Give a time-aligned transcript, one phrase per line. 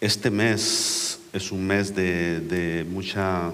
[0.00, 3.52] Este mes es un mes de, mucha,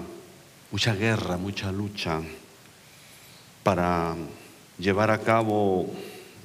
[0.93, 2.21] guerra, mucha lucha
[3.63, 4.15] para
[4.77, 5.91] llevar a cabo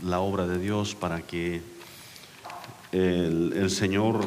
[0.02, 1.60] la obra de Dios, para que
[2.92, 4.26] el, Señor,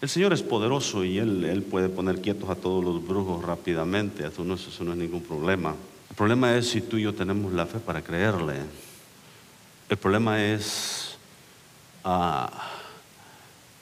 [0.00, 4.44] el Señor es poderoso y él, puede poner quietos a todos los brujos rápidamente, eso
[4.44, 5.74] no, eso no es ningún problema.
[6.08, 8.58] El problema es si tú y yo tenemos la fe para creerle.
[9.88, 11.16] El problema es
[12.04, 12.48] ah,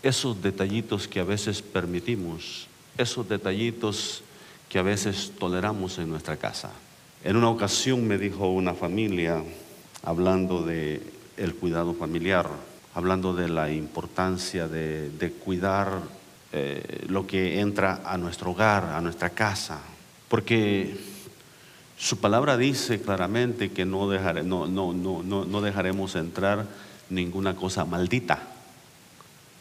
[0.02, 4.22] esos detallitos que a veces permitimos, esos detallitos
[4.68, 6.70] que a veces toleramos en nuestra casa.
[7.22, 9.42] En una ocasión me dijo una familia,
[10.02, 11.02] hablando de
[11.36, 12.48] el cuidado familiar,
[12.94, 16.02] hablando de la importancia de, de cuidar
[16.52, 19.80] eh, lo que entra a nuestro hogar, a nuestra casa,
[20.28, 20.96] porque
[21.98, 24.10] su palabra dice claramente que no,
[24.42, 26.66] no, no, no dejaremos entrar
[27.10, 28.49] ninguna cosa maldita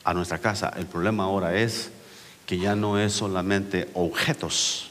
[0.03, 0.73] a nuestra casa.
[0.77, 1.91] El problema ahora es
[2.45, 4.89] que ya no es solamente objetos,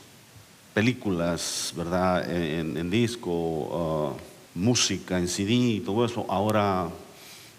[0.74, 2.30] películas, ¿verdad?
[2.30, 4.16] En, disco, uh,
[4.54, 6.24] música, en CD y todo eso.
[6.28, 6.88] Ahora,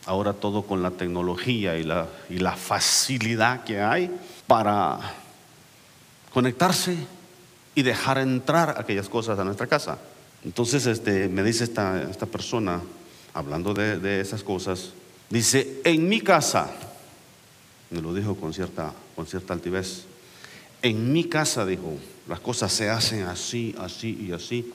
[0.06, 4.10] ahora todo con la tecnología y la, y la facilidad que hay
[4.48, 5.00] para
[6.34, 6.96] conectarse
[7.76, 9.98] y dejar entrar aquellas cosas a nuestra casa.
[10.46, 12.82] Entonces este, me dice esta, esta persona,
[13.34, 14.94] hablando de esas cosas,
[15.30, 16.72] dice, en mi casa,
[17.90, 20.06] me lo dijo con cierta, con cierta altivez,
[20.82, 24.72] en mi casa, dijo, las cosas se hacen así, así y así.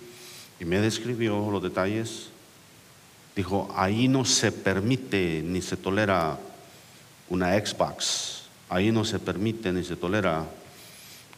[0.60, 2.28] Y me describió los detalles.
[3.34, 6.38] Dijo, ahí no se permite ni se tolera
[7.30, 8.42] una Xbox.
[8.68, 10.44] Ahí no se permite ni se tolera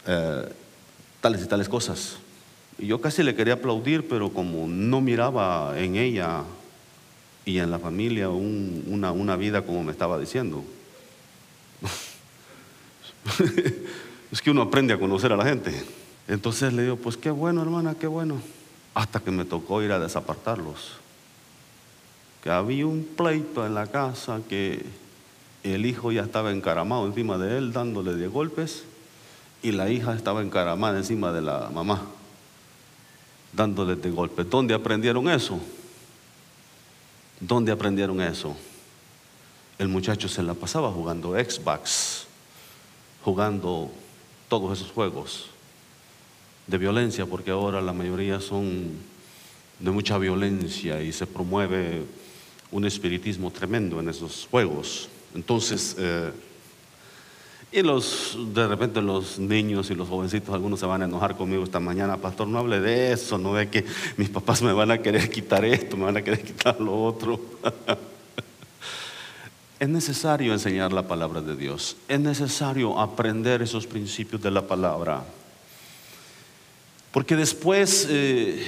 [0.05, 0.49] eh,
[1.21, 2.17] tales y tales cosas.
[2.77, 6.43] Y yo casi le quería aplaudir, pero como no miraba en ella
[7.45, 10.63] y en la familia un, una, una vida como me estaba diciendo.
[14.31, 15.73] es que uno aprende a conocer a la gente.
[16.27, 18.41] Entonces le digo, pues qué bueno, hermana, qué bueno.
[18.93, 20.93] Hasta que me tocó ir a desapartarlos.
[22.43, 24.85] Que había un pleito en la casa que
[25.63, 28.83] el hijo ya estaba encaramado encima de él, dándole de golpes,
[29.61, 32.01] y la hija estaba encaramada encima de la mamá,
[33.53, 34.49] dándole de golpes.
[34.49, 35.59] ¿Dónde aprendieron eso?
[37.39, 38.55] ¿Dónde aprendieron eso?
[39.77, 42.26] El muchacho se la pasaba jugando Xbox,
[43.27, 43.91] jugando
[44.47, 45.47] todos esos juegos
[46.65, 48.87] de violencia, porque ahora la mayoría son
[49.81, 52.03] de mucha violencia y se promueve
[52.71, 55.09] un espiritismo tremendo en esos juegos.
[55.35, 56.31] Entonces, eh,
[57.73, 61.65] y los, de repente los niños y los jovencitos, algunos se van a enojar conmigo
[61.65, 63.83] esta mañana, pastor, no hable de eso, no ve que
[64.15, 67.41] mis papás me van a querer quitar esto, me van a querer quitar lo otro.
[69.79, 75.23] es necesario enseñar la palabra de Dios, es necesario aprender esos principios de la palabra.
[77.11, 78.67] Porque después, eh,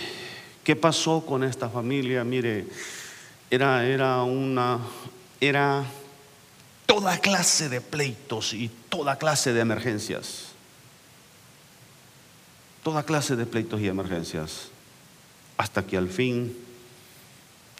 [0.63, 2.23] ¿qué pasó con esta familia?
[2.23, 2.67] Mire,
[3.49, 4.79] era, era una,
[5.41, 5.85] era
[6.85, 10.45] toda clase de pleitos y toda clase de emergencias.
[12.83, 14.69] Toda clase de pleitos y emergencias.
[15.57, 16.55] Hasta que al fin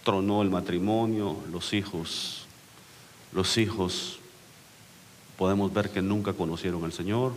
[0.03, 2.38] tronó el matrimonio, los hijos.
[3.31, 4.19] Los hijos
[5.37, 7.33] podemos ver que nunca conocieron al Señor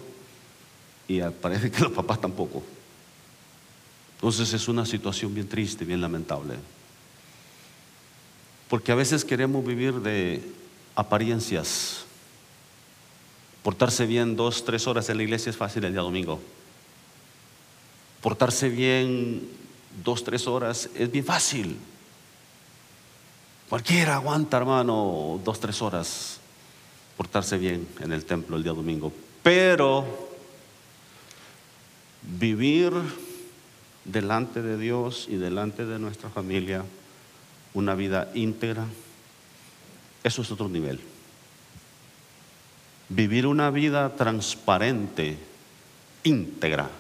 [1.07, 2.63] y parece que los papás tampoco.
[4.17, 6.55] Entonces es una situación bien triste, bien lamentable.
[8.69, 10.43] Porque a veces queremos vivir de
[10.95, 12.05] apariencias.
[13.63, 16.41] Portarse bien dos, tres horas en la iglesia es fácil el día domingo.
[18.21, 19.49] Portarse bien
[20.05, 21.77] dos, tres horas es bien fácil.
[23.73, 26.41] Cualquiera aguanta, hermano, dos, tres horas
[27.17, 29.11] portarse bien en el templo el día domingo.
[29.43, 30.05] Pero
[32.21, 32.93] vivir
[34.05, 36.85] delante de Dios y delante de nuestra familia
[37.73, 38.85] una vida íntegra,
[40.23, 41.01] eso es otro nivel.
[43.09, 45.39] Vivir una vida transparente,
[46.25, 46.91] íntegra.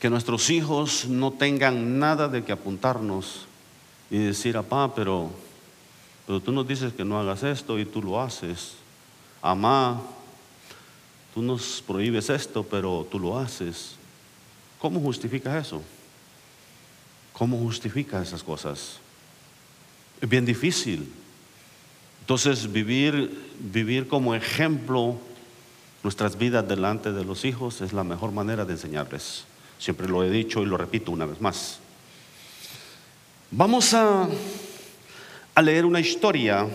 [0.00, 3.51] Que nuestros hijos no tengan nada de que apuntarnos
[4.12, 5.30] y decir, papá, pero,
[6.26, 8.74] pero tú nos dices que no hagas esto y tú lo haces.
[9.40, 10.02] Amá,
[11.32, 13.94] tú nos prohíbes esto, pero tú lo haces.
[14.78, 15.80] ¿Cómo justifica eso?
[17.32, 18.98] ¿Cómo justifica esas cosas?
[20.20, 21.10] Es bien difícil.
[22.20, 25.16] Entonces, vivir, vivir como ejemplo
[26.02, 29.44] nuestras vidas delante de los hijos es la mejor manera de enseñarles.
[29.78, 31.81] Siempre lo he dicho y lo repito una vez más.
[33.54, 34.30] Vamos a,
[35.54, 36.66] a leer una historia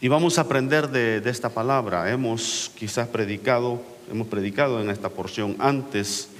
[0.00, 2.10] Y vamos a aprender de, de esta palabra.
[2.10, 6.30] Hemos quizás predicado, hemos predicado en esta porción antes,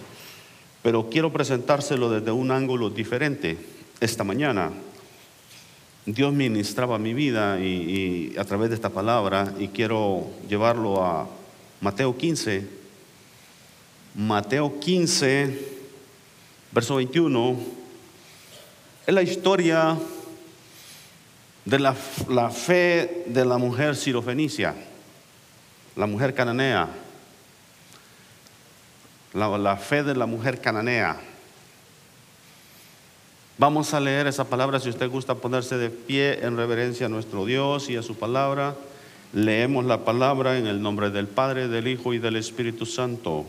[0.83, 3.59] pero quiero presentárselo desde un ángulo diferente
[4.01, 4.71] esta mañana.
[6.07, 11.29] Dios ministraba mi vida y, a través de esta palabra y quiero llevarlo a
[11.83, 12.67] Mateo 15.
[14.15, 15.69] Mateo 15,
[16.73, 17.85] verso 21,
[19.07, 19.97] es la historia
[21.65, 24.75] de la, fe de la mujer sirofenicia,
[25.95, 26.89] la mujer cananea,
[29.33, 31.21] la, la fe de la mujer cananea.
[33.59, 37.47] Vamos a leer esa palabra si usted gusta ponerse de pie en reverencia a nuestro
[37.47, 38.75] Dios y a su palabra.
[39.33, 43.47] Leemos la palabra en el nombre del Padre, del Hijo y del Espíritu Santo.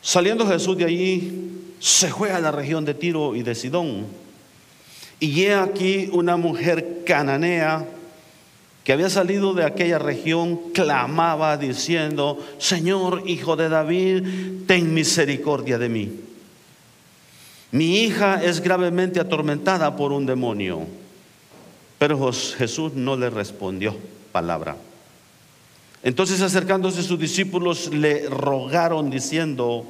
[0.00, 4.06] Saliendo Jesús de allí, se fue a la región de Tiro y de Sidón
[5.18, 7.86] y he aquí una mujer cananea
[8.84, 14.22] que había salido de aquella región, clamaba diciendo, Señor, hijo de David,
[14.66, 16.20] ten misericordia de mí.
[17.72, 20.86] Mi hija es gravemente atormentada por un demonio.
[21.98, 23.96] Pero Jesús no le respondió
[24.30, 24.76] palabra.
[26.04, 29.84] Entonces acercándose sus discípulos le rogaron diciendo,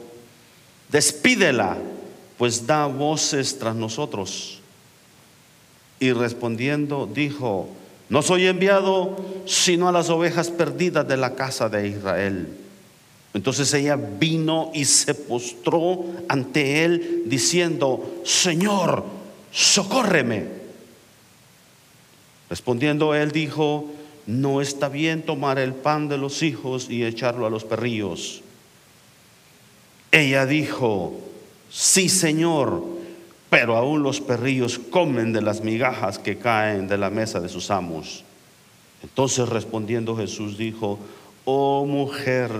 [0.90, 1.76] despídela,
[2.38, 4.60] pues da voces tras nosotros.
[5.98, 7.68] Y respondiendo dijo,
[8.08, 9.16] no soy enviado
[9.46, 12.48] sino a las ovejas perdidas de la casa de Israel.
[13.34, 19.04] Entonces ella vino y se postró ante él diciendo, Señor,
[19.52, 20.46] socórreme.
[22.48, 23.90] Respondiendo él dijo,
[24.26, 28.42] no está bien tomar el pan de los hijos y echarlo a los perrillos.
[30.16, 31.20] Ella dijo,
[31.70, 32.96] sí, Señor
[33.48, 37.70] pero aún los perrillos comen de las migajas que caen de la mesa de sus
[37.70, 38.24] amos.
[39.02, 40.98] Entonces respondiendo Jesús dijo,
[41.44, 42.50] oh mujer,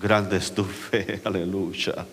[0.00, 2.06] grande es tu fe, aleluya.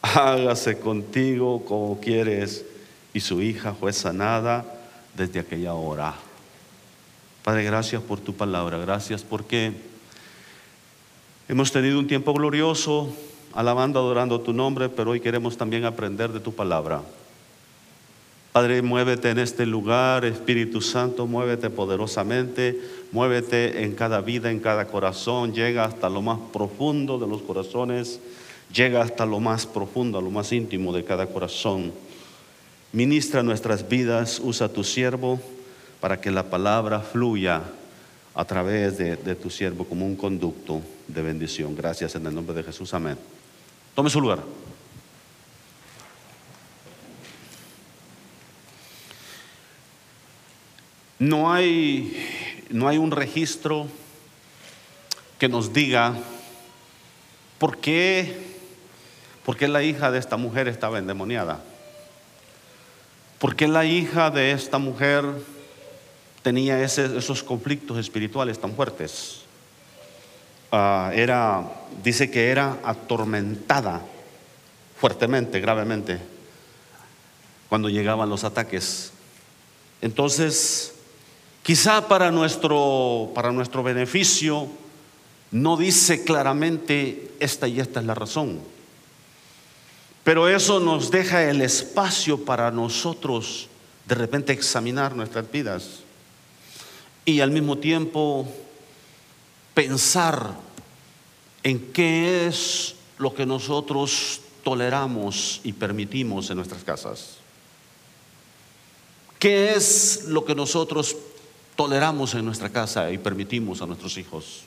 [0.00, 2.64] Hágase contigo como quieres.
[3.12, 4.64] Y su hija fue sanada
[5.16, 6.14] desde aquella hora.
[7.44, 9.72] Padre, gracias por tu palabra, gracias porque
[11.48, 13.12] hemos tenido un tiempo glorioso
[13.52, 17.02] alabando, adorando tu nombre, pero hoy queremos también aprender de tu palabra.
[18.52, 22.80] Padre, muévete en este lugar, Espíritu Santo, muévete poderosamente,
[23.12, 28.18] muévete en cada vida, en cada corazón, llega hasta lo más profundo de los corazones,
[28.74, 31.92] llega hasta lo más profundo, lo más íntimo de cada corazón.
[32.92, 35.40] Ministra nuestras vidas, usa tu siervo
[36.00, 37.62] para que la palabra fluya
[38.34, 41.76] a través de, de tu siervo como un conducto de bendición.
[41.76, 43.16] Gracias en el nombre de Jesús, amén.
[44.00, 44.38] Tome su lugar.
[51.18, 53.88] No hay, no hay un registro
[55.38, 56.14] que nos diga
[57.58, 58.38] por qué,
[59.44, 61.62] por qué la hija de esta mujer estaba endemoniada.
[63.38, 65.26] ¿Por qué la hija de esta mujer
[66.42, 69.42] tenía esos conflictos espirituales tan fuertes?
[70.72, 71.64] Ah, era,
[72.02, 74.02] dice que era atormentada
[75.00, 76.20] fuertemente, gravemente,
[77.68, 79.12] cuando llegaban los ataques.
[80.00, 80.92] Entonces,
[81.62, 84.68] quizá para nuestro, para nuestro beneficio,
[85.50, 88.60] no dice claramente esta y esta es la razón.
[90.22, 93.68] Pero eso nos deja el espacio para nosotros
[94.06, 96.00] de repente examinar nuestras vidas
[97.24, 98.46] y al mismo tiempo
[99.80, 100.54] pensar
[101.62, 107.36] en qué es lo que nosotros toleramos y permitimos en nuestras casas.
[109.38, 111.16] ¿Qué es lo que nosotros
[111.76, 114.64] toleramos en nuestra casa y permitimos a nuestros hijos?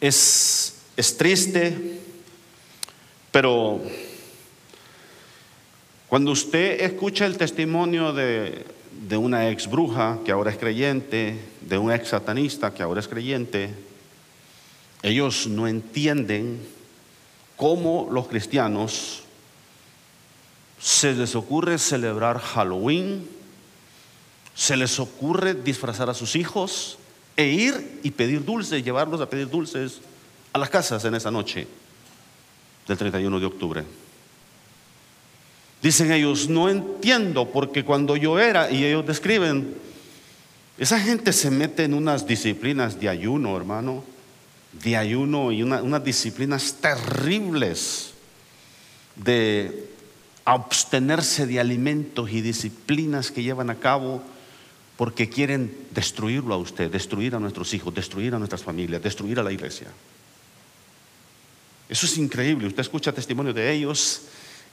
[0.00, 1.98] Es, es triste,
[3.32, 3.80] pero
[6.06, 8.66] cuando usted escucha el testimonio de,
[9.08, 13.08] de una ex bruja que ahora es creyente, de un ex satanista que ahora es
[13.08, 13.74] creyente,
[15.02, 16.60] ellos no entienden
[17.56, 19.22] cómo los cristianos
[20.78, 23.26] se les ocurre celebrar Halloween,
[24.54, 26.98] se les ocurre disfrazar a sus hijos
[27.36, 30.00] e ir y pedir dulces, llevarlos a pedir dulces
[30.52, 31.66] a las casas en esa noche
[32.86, 33.84] del 31 de octubre.
[35.82, 39.74] Dicen ellos, no entiendo porque cuando yo era, y ellos describen,
[40.78, 44.04] esa gente se mete en unas disciplinas de ayuno, hermano,
[44.72, 48.12] de ayuno y unas disciplinas terribles
[49.16, 49.88] de
[50.44, 54.22] abstenerse de alimentos y disciplinas que llevan a cabo
[54.96, 59.42] porque quieren destruirlo a usted, destruir a nuestros hijos, destruir a nuestras familias, destruir a
[59.42, 59.88] la iglesia.
[61.88, 62.66] Eso es increíble.
[62.66, 64.22] Usted escucha testimonios de ellos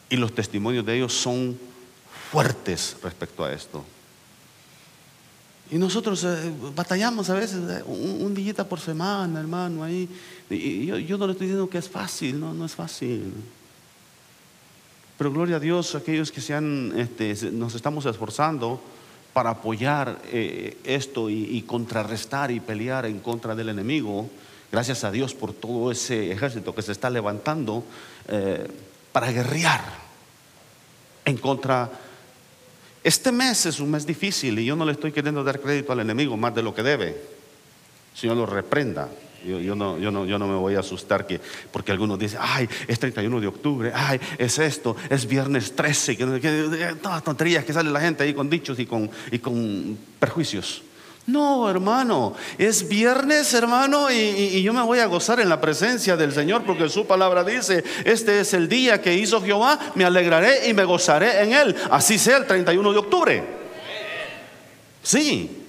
[0.09, 1.57] y los testimonios de ellos son
[2.31, 3.83] fuertes respecto a esto.
[5.69, 10.07] Y nosotros eh, batallamos a veces eh, un, día por semana, hermano, ahí.
[10.49, 13.33] Y yo, no le estoy diciendo que es fácil, no, no es fácil.
[15.17, 16.57] Pero gloria a Dios, aquellos que se
[16.95, 18.79] este, nos estamos esforzando
[19.33, 24.29] para apoyar eh, esto y, contrarrestar y pelear en contra del enemigo.
[24.71, 27.83] Gracias a Dios por todo ese ejército que se está levantando
[29.11, 29.81] para guerrear
[31.25, 31.91] en contra
[33.07, 36.01] este mes es un mes difícil y yo no le estoy queriendo dar crédito al
[36.01, 37.15] enemigo más de lo que debe.
[38.13, 39.07] Señor lo reprenda.
[39.45, 41.39] Yo, no, yo, no, yo no me voy a asustar que,
[41.71, 46.95] porque algunos dicen, ay, es 31 de octubre, ay, es esto, es viernes 13, que,
[47.01, 50.83] todas tonterías que sale la gente ahí con dichos y con, y con perjuicios.
[51.27, 56.31] No, hermano, es viernes, hermano, y, yo me voy a gozar en la presencia del
[56.31, 60.73] Señor porque su palabra dice, este es el día que hizo Jehová, me alegraré y
[60.73, 63.43] me gozaré en él, así sea el 31 de octubre.
[65.03, 65.65] Sí,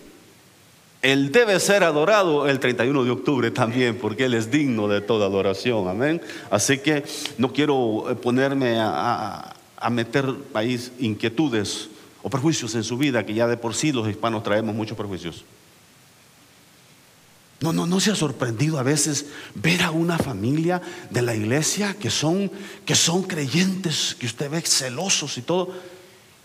[1.03, 5.27] él debe ser adorado el 31 de octubre también, porque Él es digno de toda
[5.27, 5.87] adoración.
[5.87, 6.21] Amén.
[6.51, 7.05] Así que
[7.37, 11.89] no quiero eh, ponerme a, a meter ahí inquietudes
[12.23, 15.45] o perjuicios en su vida, que ya de por sí los hispanos traemos muchos perjuicios.
[17.61, 21.97] No, no, no se ha sorprendido a veces ver a una familia de la iglesia
[21.99, 22.53] que son,
[22.85, 25.73] que son creyentes, que usted ve celosos y todo,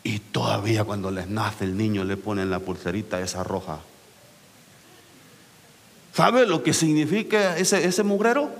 [0.03, 3.79] y todavía cuando les nace el niño le ponen la pulserita esa roja.
[6.13, 8.51] ¿Sabe lo que significa ese, ese mugrero?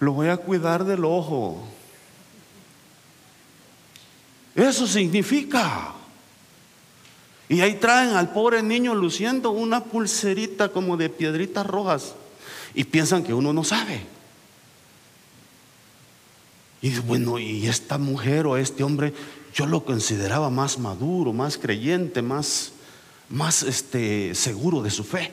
[0.00, 1.68] Lo voy a cuidar del ojo.
[4.54, 5.92] Eso significa.
[7.48, 12.14] Y ahí traen al pobre niño luciendo una pulserita como de piedritas rojas
[12.74, 14.06] y piensan que uno no sabe.
[16.80, 19.14] Y bueno, y esta mujer o este hombre,
[19.54, 22.72] yo lo consideraba más maduro, más creyente, más,
[23.28, 25.32] más este, seguro de su fe.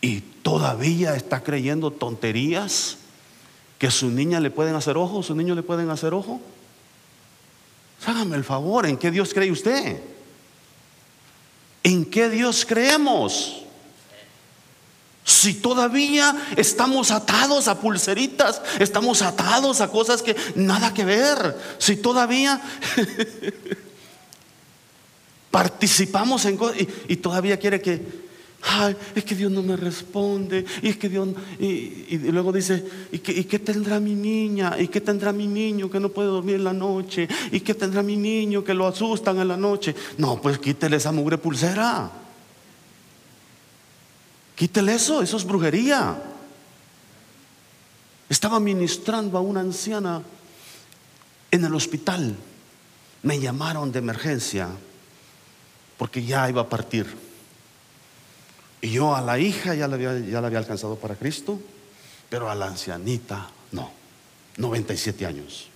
[0.00, 2.98] Y todavía está creyendo tonterías
[3.78, 6.40] que su niña le pueden hacer ojo, su niño le pueden hacer ojo.
[8.06, 10.00] Hágame el favor, ¿en qué Dios cree usted?
[11.82, 13.62] ¿En qué Dios creemos?
[15.24, 21.96] Si todavía estamos atados a pulseritas, estamos atados a cosas que nada que ver, si
[21.96, 22.60] todavía
[25.50, 26.78] participamos en cosas
[27.08, 28.27] y todavía quiere que
[28.62, 30.64] Ay, es que Dios no me responde.
[30.82, 31.28] Y es que Dios.
[31.60, 34.76] Y, luego dice: ¿y qué, tendrá mi niña?
[34.78, 37.28] ¿Y qué tendrá mi niño que no puede dormir en la noche?
[37.52, 39.94] ¿Y qué tendrá mi niño que lo asustan en la noche?
[40.18, 42.10] No, pues quítele esa mugre pulsera.
[44.56, 46.20] Quítele eso, eso es brujería.
[48.28, 50.20] Estaba ministrando a una anciana
[51.52, 52.36] en el hospital.
[53.22, 54.68] Me llamaron de emergencia
[55.96, 57.27] porque ya iba a partir.
[58.80, 61.60] Y yo a la hija ya la, había, ya la había alcanzado para Cristo,
[62.28, 63.90] pero a la ancianita no,
[64.56, 65.68] 97 años.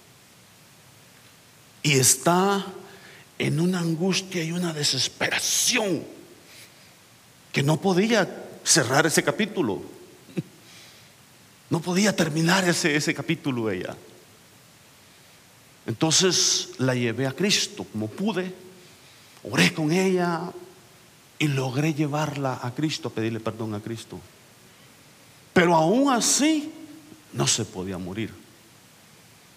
[1.82, 2.64] Y está
[3.38, 6.04] en una angustia y una desesperación
[7.52, 8.28] que no podía
[8.64, 9.82] cerrar ese capítulo.
[11.70, 13.96] No podía terminar ese, ese capítulo ella.
[15.86, 18.52] Entonces la llevé a Cristo como pude,
[19.42, 20.52] oré con ella,
[21.42, 24.16] y logré llevarla a Cristo, pedirle perdón a Cristo.
[25.52, 26.72] Pero aún así
[27.32, 28.32] no se podía morir.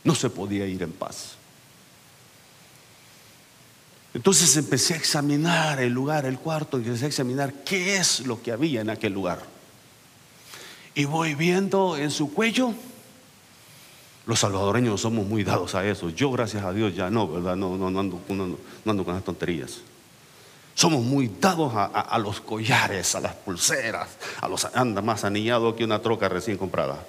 [0.03, 1.35] No se podía ir en paz.
[4.15, 8.41] Entonces empecé a examinar el lugar, el cuarto, y empecé a examinar qué es lo
[8.41, 9.45] que había en aquel lugar.
[10.95, 12.73] Y voy viendo en su cuello,
[14.25, 16.09] los salvadoreños somos muy dados a eso.
[16.09, 17.55] Yo, gracias a Dios, ya no, ¿verdad?
[17.55, 19.81] No, no, ando, no ando con las tonterías.
[20.75, 24.09] Somos muy dados a, los collares, a las pulseras,
[24.41, 27.01] a los anda más anillado que una troca recién comprada.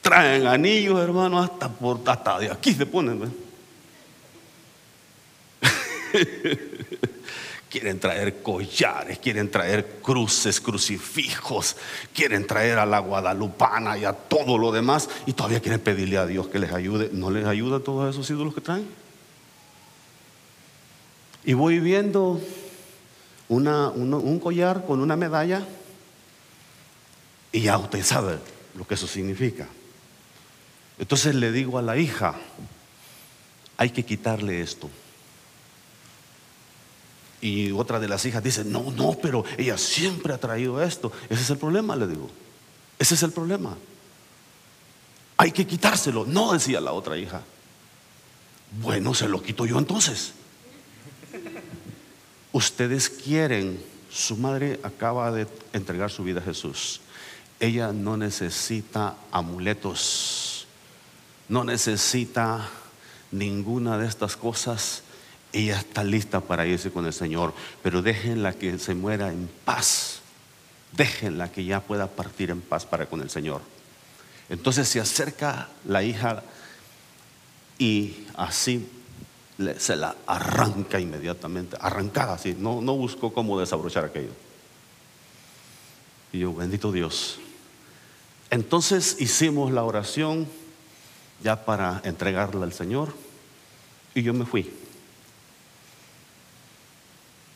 [0.00, 3.34] Traen anillos, hermano, hasta por hasta de aquí se ponen.
[7.68, 11.76] quieren traer collares, quieren traer cruces, crucifijos,
[12.14, 16.26] quieren traer a la guadalupana y a todo lo demás y todavía quieren pedirle a
[16.26, 17.10] Dios que les ayude.
[17.12, 19.05] ¿No les ayuda a todos esos ídolos que traen?
[21.46, 22.40] Y voy viendo
[23.48, 25.64] un collar con una medalla
[27.52, 28.38] y ya usted sabe
[28.74, 29.68] lo que eso significa.
[30.98, 32.34] Entonces le digo a la hija,
[33.76, 34.90] hay que quitarle esto.
[37.40, 41.12] Y otra de las hijas dice, no, no, pero ella siempre ha traído esto.
[41.30, 42.28] Ese es el problema, le digo.
[42.98, 43.76] Ese es el problema.
[45.36, 46.24] Hay que quitárselo.
[46.26, 47.42] No, decía la otra hija.
[48.82, 50.32] Bueno, se lo quito yo entonces.
[52.56, 53.78] Ustedes quieren,
[54.10, 57.02] su madre acaba de entregar su vida a Jesús.
[57.60, 60.66] Ella no necesita amuletos,
[61.50, 62.66] no necesita
[63.30, 65.02] ninguna de estas cosas.
[65.52, 70.20] Ella está lista para irse con el Señor, pero déjenla que se muera en paz.
[70.92, 73.60] Déjenla que ya pueda partir en paz para con el Señor.
[74.48, 76.42] Entonces se acerca la hija
[77.78, 78.88] y así
[79.78, 84.32] se la arranca inmediatamente, arrancada así, no, no cómo desabrochar aquello.
[86.32, 87.38] Y yo, bendito Dios.
[88.50, 90.46] Entonces hicimos la oración
[91.42, 93.12] ya para entregarla al Señor
[94.14, 94.72] y yo me fui.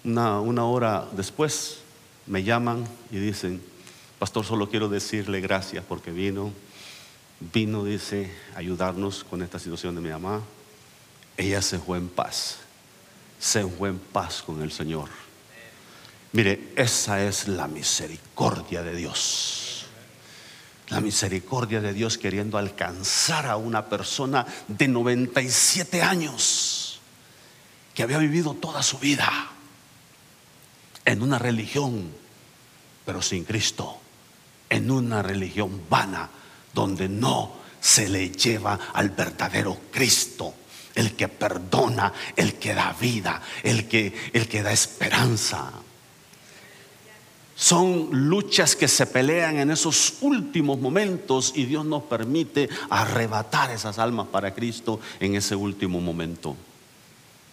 [0.05, 1.81] Una, una hora después
[2.27, 3.63] me llaman y dicen,
[4.19, 6.53] pastor, solo quiero decirle gracias porque vino,
[7.53, 10.43] vino, dice, ayudarnos con esta situación de mi mamá.
[11.41, 12.57] Ella se fue en paz,
[13.39, 15.09] se fue en paz con el Señor.
[16.33, 19.87] Mire, esa es la misericordia de Dios.
[20.91, 27.01] La misericordia de Dios queriendo alcanzar a una persona de 97 años
[27.95, 29.33] que había vivido toda su vida
[31.07, 32.13] en una religión,
[33.07, 33.99] pero sin Cristo,
[34.69, 36.29] en una religión vana,
[36.75, 40.55] donde no se le lleva al verdadero Cristo,
[40.95, 45.73] el que perdona, el que da vida, el que, el que da esperanza.
[47.55, 53.99] Son luchas que se pelean en esos últimos momentos y Dios nos permite arrebatar esas
[53.99, 56.57] almas para Cristo en ese último momento.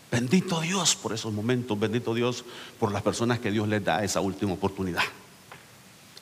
[0.10, 2.46] Bendito Dios por esos momentos, bendito Dios
[2.80, 5.04] por las personas que Dios les da esa última oportunidad.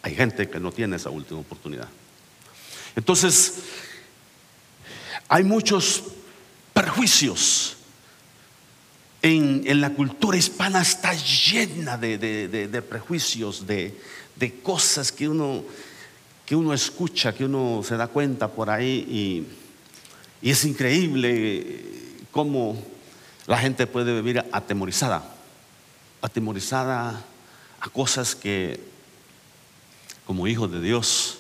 [0.02, 1.88] Hay gente que no tiene esa última oportunidad.
[2.96, 3.60] Entonces,
[5.28, 6.04] hay muchos
[6.76, 7.78] perjuicios.
[9.22, 13.96] En, la cultura hispana está llena de, prejuicios, de,
[14.62, 15.64] cosas que uno,
[16.46, 21.82] que uno escucha, que uno se da cuenta por ahí y, y es increíble
[22.30, 22.78] cómo
[23.48, 25.24] la gente puede vivir atemorizada,
[26.22, 27.24] atemorizada
[27.80, 28.80] a cosas que
[30.26, 31.38] como hijos de Dios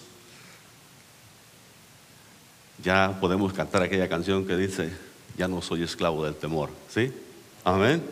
[2.83, 5.04] ya podemos cantar aquella canción que dice,
[5.37, 7.11] ya no soy esclavo del temor, ¿sí?
[7.63, 8.03] Amén.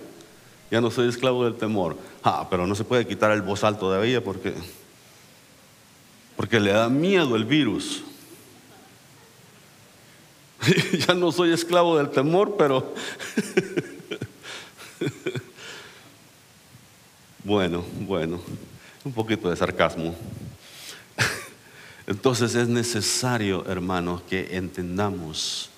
[0.72, 1.98] Ya no soy esclavo del temor.
[2.24, 3.42] Ah, pero no se puede quitar el
[3.92, 4.54] de ella porque
[6.36, 8.04] porque le da miedo el virus.
[11.08, 12.94] ya no soy esclavo del temor, pero
[17.44, 18.42] bueno, bueno,
[19.04, 20.16] un poquito de sarcasmo.
[22.08, 25.70] Entonces es necesario, hermanos, que entendamos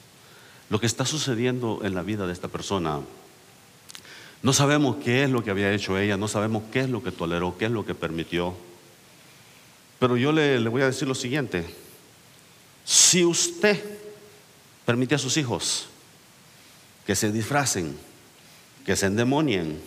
[0.69, 2.99] lo que está sucediendo en la vida de esta persona.
[4.41, 7.12] No sabemos qué es lo que había hecho ella, no sabemos qué es lo que
[7.12, 8.56] toleró, qué es lo que permitió.
[9.99, 11.65] Pero yo le, voy a decir lo siguiente.
[12.84, 13.84] Si usted
[14.86, 15.88] permite a sus hijos
[17.08, 17.97] que se disfracen,
[18.86, 19.82] que se endemonien,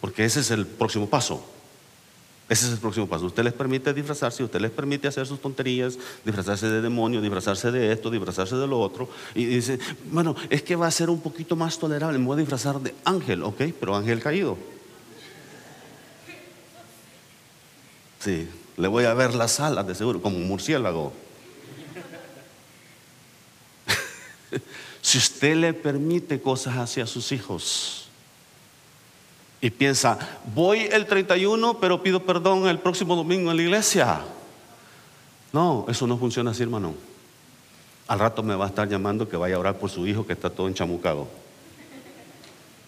[0.00, 1.55] porque ese es el próximo paso.
[2.48, 3.26] Ese es el próximo paso.
[3.26, 7.90] Usted les permite disfrazarse, usted les permite hacer sus tonterías, disfrazarse de demonio, disfrazarse de
[7.92, 9.08] esto, disfrazarse de lo otro.
[9.34, 9.80] Y dice,
[10.12, 12.18] bueno, es que va a ser un poquito más tolerable.
[12.18, 14.56] Me voy a disfrazar de ángel, ok, pero ángel caído.
[18.20, 21.12] Sí, le voy a ver las alas de seguro, como un murciélago.
[25.02, 28.05] si usted le permite cosas hacia sus hijos,
[29.66, 30.16] y piensa,
[30.54, 34.20] voy el 31, pero pido perdón el próximo domingo en la iglesia.
[35.52, 36.94] No, eso no funciona así, hermano.
[38.06, 40.34] Al rato me va a estar llamando que vaya a orar por su hijo que
[40.34, 41.26] está todo enchamucado.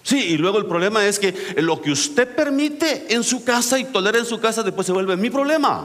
[0.05, 3.87] Sí, y luego el problema es que lo que usted permite en su casa y
[3.87, 5.85] tolera en su casa, después se vuelve mi problema.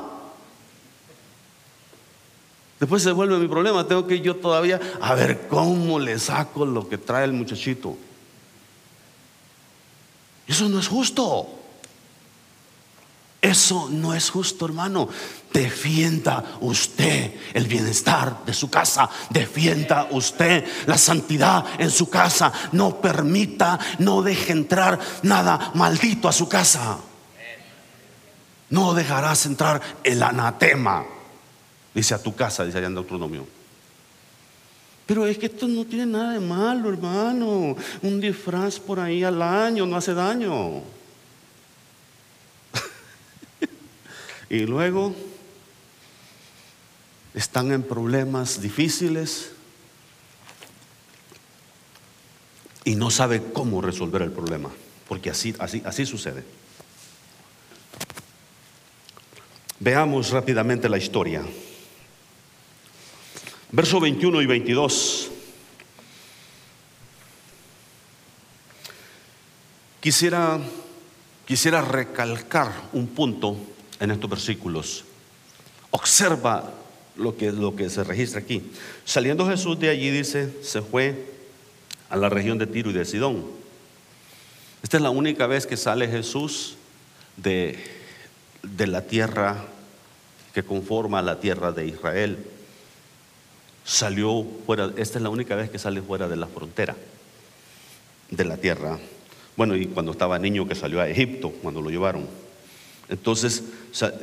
[2.79, 3.87] Después se vuelve mi problema.
[3.87, 7.97] Tengo que yo todavía a ver cómo le saco lo que trae el muchachito.
[10.47, 11.59] Eso no es justo.
[13.41, 15.09] Eso no es justo, hermano.
[15.51, 19.09] Defienda usted el bienestar de su casa.
[19.29, 22.53] Defienda usted la santidad en su casa.
[22.71, 26.97] No permita, no deje entrar nada maldito a su casa.
[28.69, 31.05] No dejarás entrar el anatema.
[31.93, 33.45] Dice a tu casa, dice allá en Deuteronomio.
[35.05, 37.75] Pero es que esto no tiene nada de malo, hermano.
[38.01, 40.81] Un disfraz por ahí al año no hace daño.
[44.49, 45.13] y luego
[47.33, 49.51] están en problemas difíciles
[52.85, 54.69] y no sabe cómo resolver el problema,
[55.07, 56.43] porque así, así, así sucede.
[59.79, 61.43] Veamos rápidamente la historia.
[63.73, 65.31] Verso 21 y 22.
[69.99, 70.59] Quisiera,
[71.47, 73.57] quisiera recalcar un punto
[73.99, 75.05] en estos versículos.
[75.89, 76.71] Observa
[77.15, 78.61] lo que, lo que se registra aquí.
[79.05, 81.33] Saliendo Jesús de allí, dice, se fue
[82.11, 83.43] a la región de Tiro y de Sidón.
[84.83, 86.75] Esta es la única vez que sale Jesús
[87.37, 87.83] de,
[88.61, 89.65] de la tierra
[90.53, 92.52] que conforma la tierra de Israel
[93.83, 96.95] salió fuera, esta es la única vez que sale fuera de la frontera
[98.29, 98.97] de la tierra.
[99.55, 102.27] Bueno, y cuando estaba niño que salió a Egipto, cuando lo llevaron.
[103.09, 103.63] Entonces,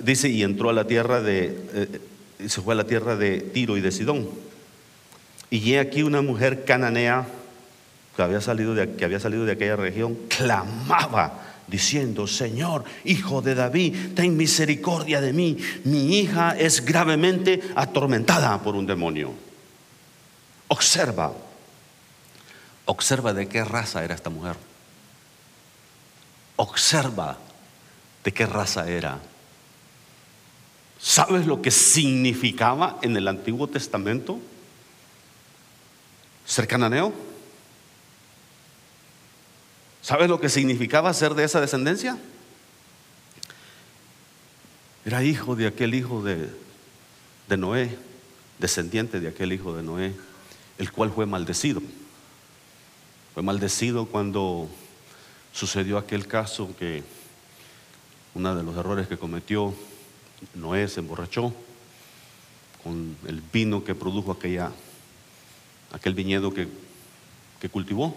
[0.02, 2.00] dice, y entró a la tierra de, eh,
[2.48, 4.28] se fue a la tierra de Tiro y de Sidón.
[5.50, 7.26] Y aquí una mujer cananea
[8.16, 13.54] que había salido de, que había salido de aquella región, clamaba diciendo, Señor, hijo de
[13.54, 15.56] David, ten misericordia de mí.
[15.84, 19.49] Mi hija es gravemente atormentada por un demonio.
[20.72, 21.32] Observa,
[22.84, 24.54] observa de qué raza era esta mujer.
[26.54, 27.36] Observa
[28.22, 29.18] de qué raza era.
[31.00, 34.38] ¿Sabes lo que significaba en el Antiguo Testamento
[36.46, 37.12] ser cananeo?
[40.02, 42.16] ¿Sabes lo que significaba ser de esa descendencia?
[45.04, 46.48] Era hijo de aquel hijo de,
[47.48, 47.98] de Noé,
[48.60, 50.29] descendiente de aquel hijo de Noé
[50.80, 51.82] el cual fue maldecido.
[53.34, 54.66] Fue maldecido cuando
[55.52, 57.04] sucedió aquel caso que
[58.34, 59.74] uno de los errores que cometió
[60.54, 61.52] Noé se emborrachó
[62.82, 64.72] con el vino que produjo aquella,
[65.92, 66.66] aquel viñedo que,
[67.60, 68.16] que cultivó.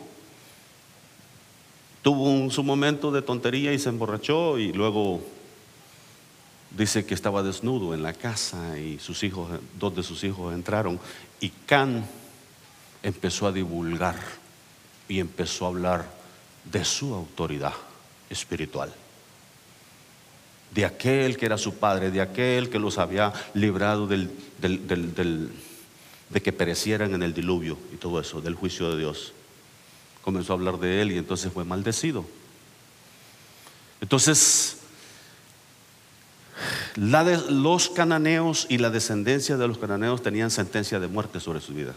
[2.02, 5.22] Tuvo un, su momento de tontería y se emborrachó y luego
[6.72, 10.98] dice que estaba desnudo en la casa y sus hijos, dos de sus hijos entraron
[11.42, 12.08] y Can
[13.04, 14.16] empezó a divulgar
[15.08, 16.06] y empezó a hablar
[16.72, 17.74] de su autoridad
[18.30, 18.92] espiritual.
[20.72, 24.28] De aquel que era su padre, de aquel que los había librado de
[26.42, 29.34] que perecieran en el diluvio y todo eso, del juicio de Dios.
[30.24, 32.26] Comenzó a hablar de él y entonces fue maldecido.
[34.02, 34.78] Entonces,
[36.96, 41.94] los cananeos y la descendencia de los cananeos tenían sentencia de muerte sobre su vida.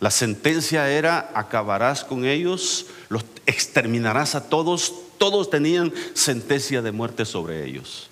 [0.00, 4.92] La sentencia era, acabarás con ellos, los exterminarás a todos.
[5.18, 8.08] Todos tenían sentencia de muerte sobre ellos.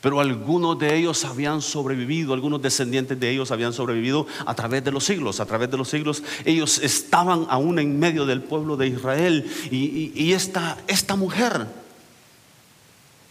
[0.00, 4.92] Pero algunos de ellos habían sobrevivido, algunos descendientes de ellos habían sobrevivido a través de
[4.92, 5.40] los siglos.
[5.40, 9.50] A través de los siglos ellos estaban aún en medio del pueblo de Israel.
[9.72, 10.76] Y, esta,
[11.16, 11.66] mujer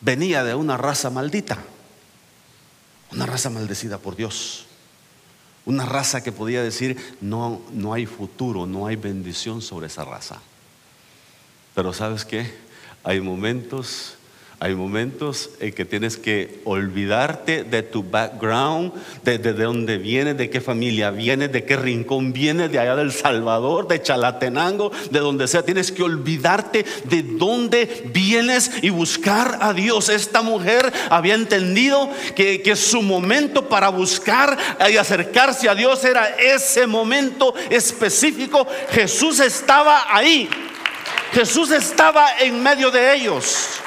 [0.01, 1.57] venía de una raza maldita,
[3.13, 4.66] una raza maldecida por Dios.
[5.67, 10.41] Una raza que podía decir, no, no hay futuro, no hay bendición sobre esa raza.
[11.75, 12.55] Pero sabes qué?
[13.03, 14.16] Hay momentos
[14.59, 18.91] hay momentos en que tienes que olvidarte de tu background,
[19.23, 23.11] de, de, dónde vienes, de qué familia vienes, de qué rincón vienes, de allá del
[23.11, 25.61] Salvador, de Chalatenango, de donde sea.
[25.61, 30.09] Tienes que olvidarte de dónde vienes y buscar a Dios.
[30.09, 34.57] Esta mujer había entendido que, que su momento para buscar
[34.89, 38.65] y acercarse a Dios era ese momento específico.
[38.89, 40.49] Jesús estaba ahí.
[41.31, 43.81] Jesús estaba en medio de ellos.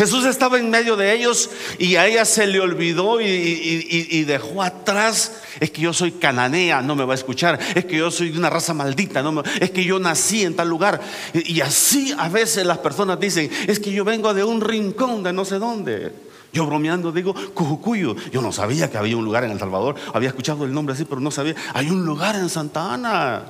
[0.00, 5.42] Jesús estaba en medio de ellos y a ella se le olvidó y, dejó atrás.
[5.60, 7.58] Es que yo soy cananea, no me va a escuchar.
[7.74, 10.70] Es que yo soy de una raza maldita, no es que yo nací en tal
[10.70, 11.02] lugar.
[11.34, 15.34] Y, así a veces las personas dicen, es que yo vengo de un rincón de
[15.34, 16.14] no sé dónde.
[16.50, 18.16] Yo bromeando digo, Cujucuyo.
[18.32, 19.96] Yo no sabía que había un lugar en El Salvador.
[20.14, 21.56] Había escuchado el nombre así, pero no sabía.
[21.74, 23.44] Hay un lugar en Santa Ana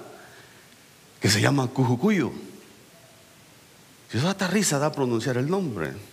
[1.20, 2.32] que se llama Cujucuyo.
[4.10, 6.09] Si eso hasta risa da pronunciar el nombre.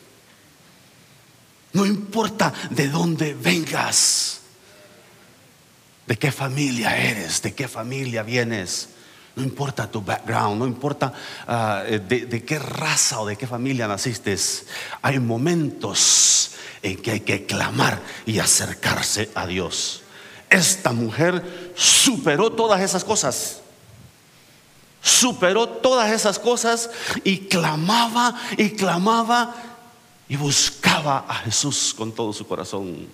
[1.78, 4.40] No importa de dónde vengas,
[6.08, 8.90] de qué familia eres, de qué familia vienes.
[9.36, 11.14] No importa tu background, no importa
[11.48, 14.36] ah, de, de, qué raza o de qué familia naciste.
[15.04, 20.02] Hay momentos en que hay que clamar y acercarse a Dios.
[20.50, 23.62] Esta mujer superó todas esas cosas.
[25.04, 26.90] Superó todas esas cosas
[27.24, 29.77] y clamaba y clamaba
[30.30, 33.08] y buscaba a Jesús con todo su corazón.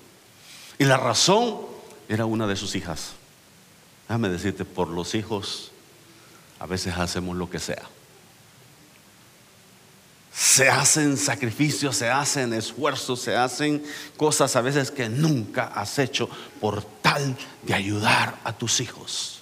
[0.79, 1.57] Y la razón
[2.09, 3.13] era una de sus hijas.
[4.07, 5.71] Déjame decirte, por los hijos
[6.59, 7.83] a veces hacemos lo que sea.
[10.33, 13.83] Se hacen sacrificios, se hacen esfuerzos, se hacen
[14.17, 16.27] cosas a veces que nunca has hecho
[16.59, 19.41] por tal de ayudar a tus hijos,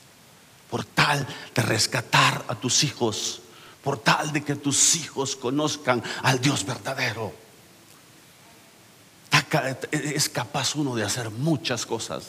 [0.70, 3.42] por tal de rescatar a tus hijos,
[3.82, 7.34] por tal de que tus hijos conozcan al Dios verdadero.
[9.92, 12.26] Es capaz uno de hacer muchas cosas.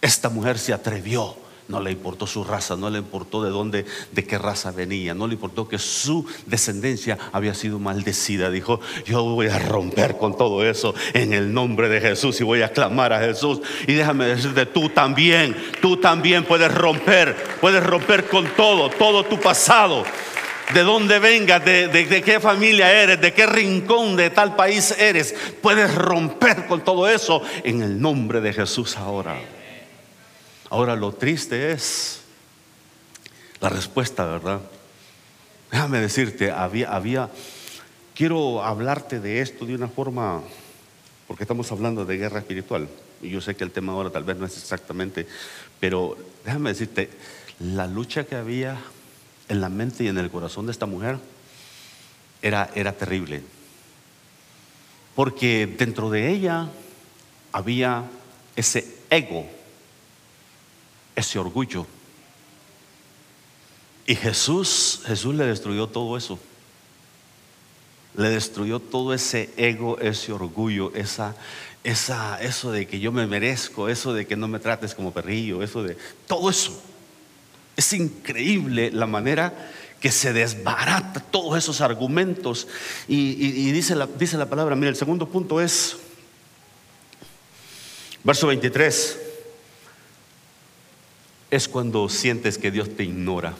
[0.00, 1.36] Esta mujer se atrevió
[1.68, 5.26] no le importó su raza, no le importó de dónde, de qué raza venía, no
[5.26, 8.50] le importó que su descendencia había sido maldecida.
[8.50, 12.62] Dijo, yo voy a romper con todo eso en el nombre de Jesús y voy
[12.62, 13.60] a clamar a Jesús.
[13.86, 19.38] Y déjame decirte, tú también, tú también puedes romper, puedes romper con todo, todo tu
[19.38, 20.04] pasado.
[20.74, 25.94] De dónde vengas, de, qué familia eres, de qué rincón de tal país eres, puedes
[25.94, 29.40] romper con todo eso en el nombre de Jesús ahora.
[30.68, 32.20] Ahora lo triste es
[33.60, 34.60] la respuesta, ¿verdad?
[35.70, 37.30] Déjame decirte, había, había,
[38.14, 40.42] quiero hablarte de esto de una forma,
[41.26, 42.88] porque estamos hablando de guerra espiritual,
[43.22, 45.26] y yo sé que el tema ahora tal vez no es exactamente,
[45.80, 47.10] pero déjame decirte,
[47.60, 48.78] la lucha que había
[49.48, 51.18] en la mente y en el corazón de esta mujer
[52.42, 53.42] era, era terrible,
[55.14, 56.68] porque dentro de ella
[57.52, 58.04] había
[58.56, 59.58] ese ego
[61.18, 61.86] ese orgullo.
[64.06, 66.38] Y Jesús, Jesús le destruyó todo eso.
[68.16, 71.36] Le destruyó todo ese ego, ese orgullo, esa,
[71.84, 75.62] esa, eso de que yo me merezco, eso de que no me trates como perrillo,
[75.62, 76.80] eso de todo eso.
[77.78, 79.54] Es increíble la manera
[80.00, 82.66] que se desbarata todos esos argumentos.
[83.06, 85.96] Y, dice, la, dice la palabra, mira, el segundo punto es,
[88.24, 89.20] verso 23
[91.52, 93.54] es cuando sientes que Dios te ignora.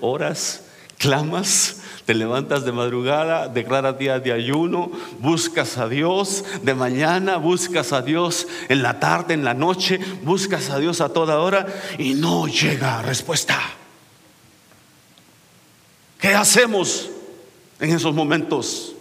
[0.00, 0.62] Oras,
[1.04, 7.92] clamas, te levantas de madrugada, declaras días de ayuno, buscas a Dios de mañana, buscas
[7.92, 11.66] a Dios en la tarde, en la noche, buscas a Dios a toda hora
[11.98, 13.60] y no llega respuesta.
[16.18, 17.10] ¿Qué hacemos
[17.80, 18.94] en esos momentos?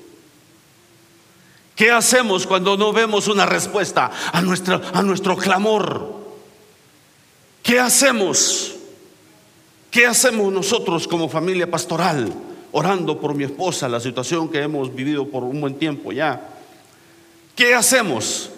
[1.77, 6.21] ¿Qué hacemos cuando no vemos una respuesta a nuestro, a nuestro clamor?
[7.63, 8.75] ¿Qué hacemos?
[9.93, 12.33] ¿Qué hacemos nosotros como familia pastoral?
[12.71, 16.49] Orando por mi esposa, la situación que hemos vivido por un buen tiempo ya.
[17.55, 18.49] ¿Qué hacemos?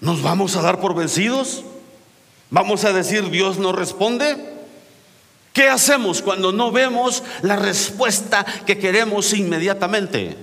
[0.00, 1.64] ¿Nos vamos a dar por vencidos?
[2.48, 4.38] ¿Vamos a decir Dios no responde?
[5.52, 10.34] ¿Qué hacemos cuando no vemos la respuesta que queremos inmediatamente?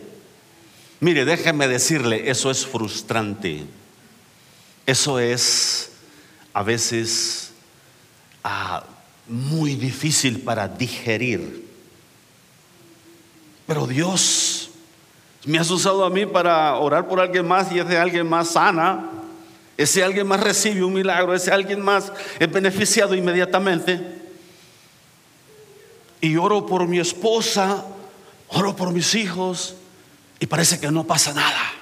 [0.99, 3.65] Mire, déjeme decirle, eso es frustrante.
[4.85, 5.89] Eso es
[6.53, 7.45] a veces
[8.47, 8.83] Ah,
[9.27, 11.65] muy difícil para digerir.
[13.67, 14.69] Pero Dios
[15.45, 19.09] me has usado a mí para orar por alguien más y ese alguien más sana,
[19.77, 24.23] ese alguien más recibe un milagro, ese alguien más es beneficiado inmediatamente.
[26.21, 27.85] Y oro por mi esposa,
[28.47, 29.75] oro por mis hijos
[30.39, 31.73] y parece que no pasa nada.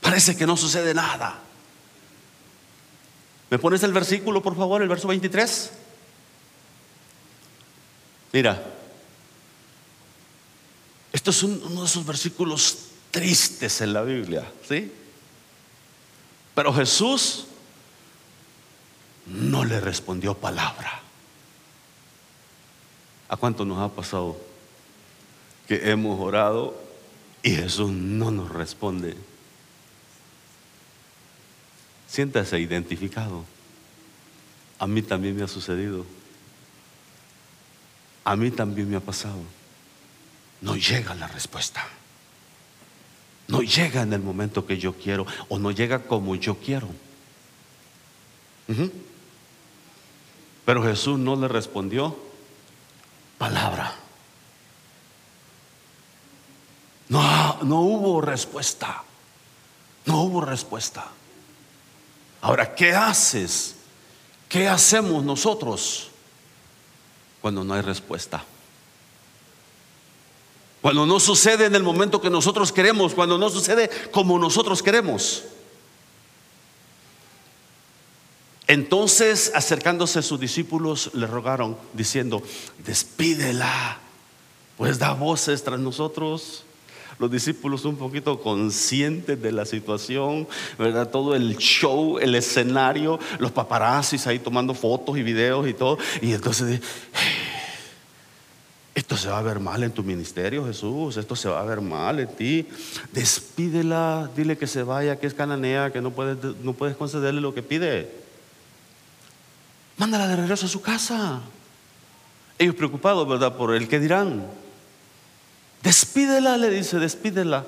[0.00, 1.40] Parece que no sucede nada.
[3.50, 5.72] ¿Me pones el versículo, por favor, el verso 23?
[8.32, 8.62] Mira,
[11.12, 12.78] esto es uno de esos versículos
[13.10, 14.92] tristes en la Biblia, ¿sí?
[16.54, 17.46] Pero Jesús
[19.26, 21.00] no le respondió palabra.
[23.28, 24.36] ¿A cuánto nos ha pasado
[25.66, 26.80] que hemos orado
[27.42, 29.16] y Jesús no nos responde?
[32.10, 33.44] Siéntase identificado.
[34.80, 36.04] A mí también me ha sucedido.
[38.24, 39.38] A mí también me ha pasado.
[40.60, 41.86] No llega la respuesta.
[43.46, 46.88] No llega en el momento que yo quiero o no llega como yo quiero.
[50.64, 52.18] Pero Jesús no le respondió
[53.38, 53.94] palabra.
[57.08, 59.04] No, no hubo respuesta.
[60.06, 61.12] No hubo respuesta.
[62.40, 63.74] Ahora, ¿qué haces?
[64.48, 66.08] ¿Qué hacemos nosotros
[67.40, 68.44] cuando no hay respuesta?
[70.80, 75.44] Cuando no sucede en el momento que nosotros queremos, cuando no sucede como nosotros queremos.
[78.66, 82.42] Entonces, acercándose a sus discípulos, le rogaron, diciendo,
[82.78, 83.98] despídela,
[84.78, 86.64] pues da voces tras nosotros.
[87.20, 91.10] Los discípulos un poquito conscientes de la situación, ¿verdad?
[91.10, 95.98] Todo el show, el escenario, los paparazzis ahí tomando fotos y videos y todo.
[96.22, 96.80] Y entonces,
[98.94, 101.82] esto se va a ver mal en tu ministerio, Jesús, esto se va a ver
[101.82, 102.66] mal en ti.
[103.12, 107.52] Despídela, dile que se vaya, que es cananea, que no puedes, no puedes concederle lo
[107.52, 108.10] que pide.
[109.98, 111.40] Mándala de regreso a su casa.
[112.58, 113.54] Ellos preocupados, ¿verdad?
[113.58, 114.46] Por el que dirán.
[115.82, 117.64] Despídela, le dice, despídela.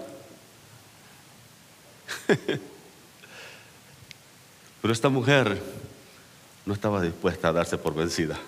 [4.83, 5.63] Pero esta mujer
[6.67, 8.39] no estaba dispuesta a darse por vencida.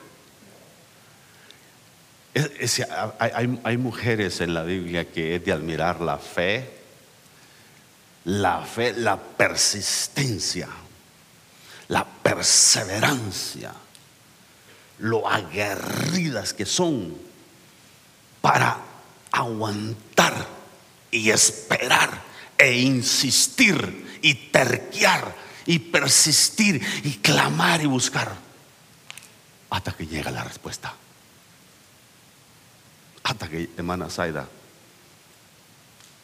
[3.18, 6.68] hay, hay, mujeres en la Biblia que es de admirar la fe,
[8.24, 10.68] la fe, la persistencia
[11.88, 13.72] la perseverancia,
[14.98, 17.14] lo aguerridas que son
[18.40, 18.78] para
[19.34, 20.46] aguantar
[21.10, 22.22] y esperar
[22.56, 25.34] e insistir y terquear
[25.66, 28.34] y persistir y clamar y buscar
[29.70, 30.94] hasta que llega la respuesta.
[33.24, 34.46] Hasta que, hermana Zaida,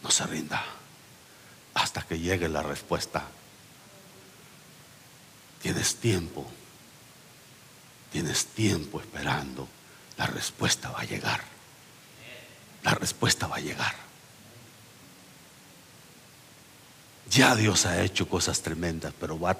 [0.03, 0.65] no se rinda.
[1.75, 3.25] Hasta que llegue la respuesta
[5.61, 6.47] Tienes tiempo.
[8.11, 9.69] Tienes tiempo esperando.
[10.17, 11.43] La respuesta va a llegar.
[12.83, 13.95] La respuesta va a llegar.
[17.31, 19.57] Ya Dios ha hecho cosas tremendas, pero va,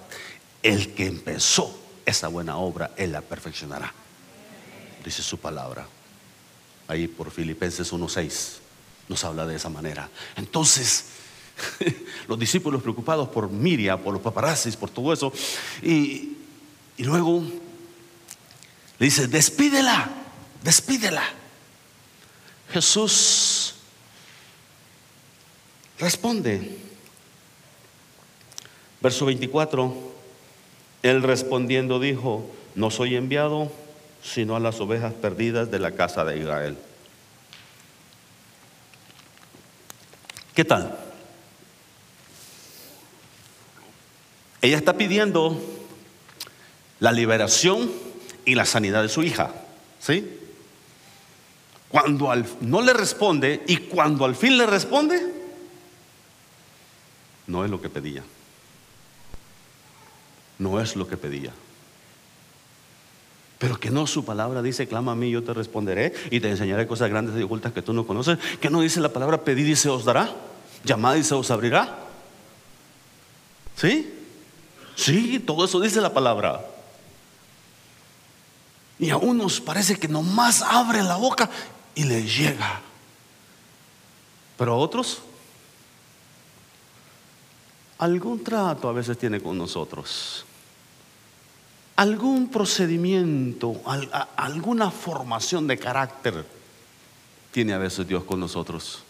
[0.63, 3.93] el que empezó esa buena obra, Él la perfeccionará.
[5.05, 5.87] Dice su palabra.
[6.89, 8.59] Ahí por Filipenses 1.6
[9.09, 10.09] nos habla de esa manera.
[10.37, 11.05] Entonces,
[12.29, 15.33] los discípulos preocupados por Miria, por los paparazzis, por todo eso.
[15.83, 16.37] Y,
[16.97, 17.43] y luego
[18.99, 20.11] le dice, despídela,
[20.63, 21.40] despídela.
[22.73, 23.75] Jesús
[25.99, 26.79] responde.
[29.01, 29.95] Verso 24,
[31.03, 33.73] él respondiendo dijo, no soy enviado
[34.23, 36.77] sino a las ovejas perdidas de la casa de Israel.
[40.55, 40.99] ¿Qué tal?
[44.61, 45.59] Ella está pidiendo
[46.99, 47.91] la liberación
[48.45, 49.53] y la sanidad de su hija.
[50.01, 50.39] ¿Sí?
[51.91, 55.21] Cuando no le responde y cuando al fin le responde,
[57.49, 58.23] no es lo que pedía.
[60.59, 61.53] No es lo que pedía.
[63.59, 66.87] Pero que no su palabra dice, clama a mí, yo te responderé y te enseñaré
[66.87, 68.39] cosas grandes y ocultas que tú no conoces.
[68.61, 70.33] Que no dice la palabra, pedid y se os dará,
[70.85, 72.07] llamad y se os abrirá.
[73.77, 74.15] ¿Sí?
[74.95, 76.65] Sí, todo eso dice la palabra.
[78.99, 81.51] Y a unos parece que nomás abre la boca
[81.95, 82.81] y le llega.
[84.57, 85.23] Pero a otros,
[87.99, 90.45] algún trato a veces tiene con nosotros.
[91.97, 93.81] Algún procedimiento,
[94.37, 96.47] alguna formación de carácter
[97.51, 99.03] tiene a veces Dios con nosotros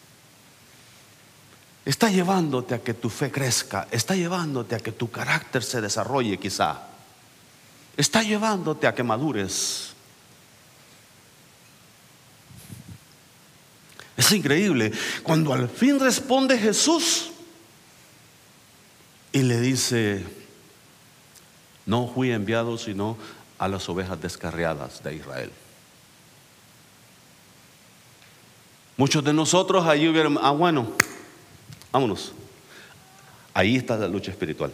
[1.85, 6.39] está llevándote a que tu fe crezca, está llevándote a que tu carácter se desarrolle
[6.39, 6.83] quizá,
[7.97, 9.95] está llevándote a que madures.
[14.21, 17.31] Es increíble cuando al fin responde Jesús
[19.33, 20.23] y le dice,
[21.87, 23.17] no fui enviado sino
[23.57, 25.51] a las ovejas descarriadas de Israel.
[28.99, 30.93] Muchos de nosotros allí hubieran, ah bueno,
[31.91, 32.33] Vámonos.
[33.55, 34.71] Ahí está la lucha espiritual.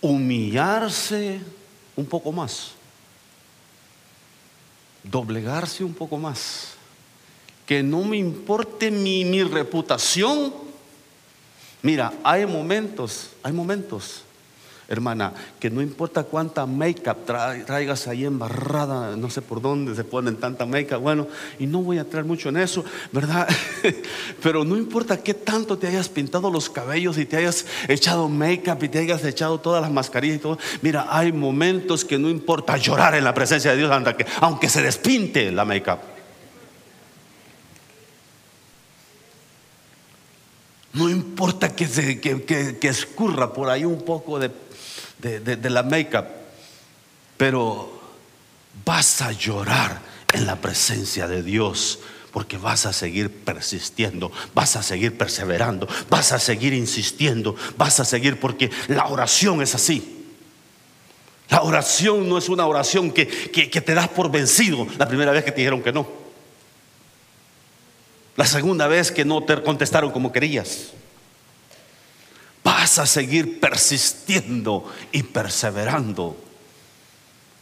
[0.00, 1.40] Humillarse
[1.96, 2.70] un poco más.
[5.02, 6.77] Doblegarse un poco más.
[7.68, 10.52] Que no me importe mi, mi reputación.
[11.82, 14.24] Mira, hay momentos, hay momentos
[14.88, 17.26] hermana, que no importa cuánta make-up
[17.66, 21.28] traigas ahí embarrada, no sé por dónde se ponen tanta make-up, bueno,
[21.58, 22.82] y no voy a entrar mucho en eso,
[23.12, 23.46] ¿verdad?
[24.42, 28.82] Pero no importa qué tanto te hayas pintado los cabellos y te hayas echado make-up
[28.82, 32.78] y te hayas echado todas las mascarillas y todo, mira, hay momentos que no importa
[32.78, 33.92] llorar en la presencia de Dios,
[34.40, 36.17] aunque se despinte la make-up.
[40.98, 44.50] No importa que, se, que escurra por ahí un poco de
[45.18, 46.26] de, la make-up,
[47.36, 48.00] pero
[48.84, 50.00] vas a llorar
[50.32, 52.00] en la presencia de Dios
[52.32, 58.04] porque vas a seguir persistiendo, vas a seguir perseverando, vas a seguir insistiendo, vas a
[58.04, 60.14] seguir porque la oración es así.
[61.48, 65.44] La oración no es una oración que, que, te das por vencido la primera vez
[65.44, 66.06] que te dijeron que no.
[68.38, 70.92] La segunda vez que no te contestaron como querías.
[72.62, 76.36] Vas a seguir persistiendo y perseverando.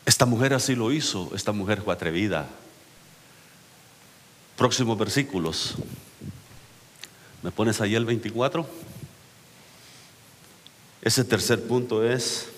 [0.04, 1.30] Esta mujer así lo hizo.
[1.34, 2.46] Esta mujer fue atrevida.
[4.58, 5.76] Próximos versículos.
[7.42, 8.68] ¿Me pones ahí el 24?
[11.00, 12.48] Ese tercer punto es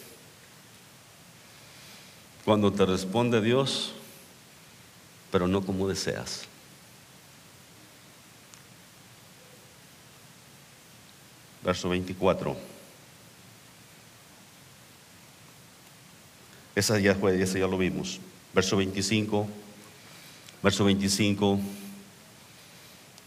[2.44, 3.92] cuando te responde Dios,
[5.30, 6.47] pero no como deseas.
[11.68, 12.56] Verso 24.
[16.74, 18.20] Esa ya fue, esa ya lo vimos.
[18.54, 19.46] Verso 25.
[20.62, 21.60] Verso 25.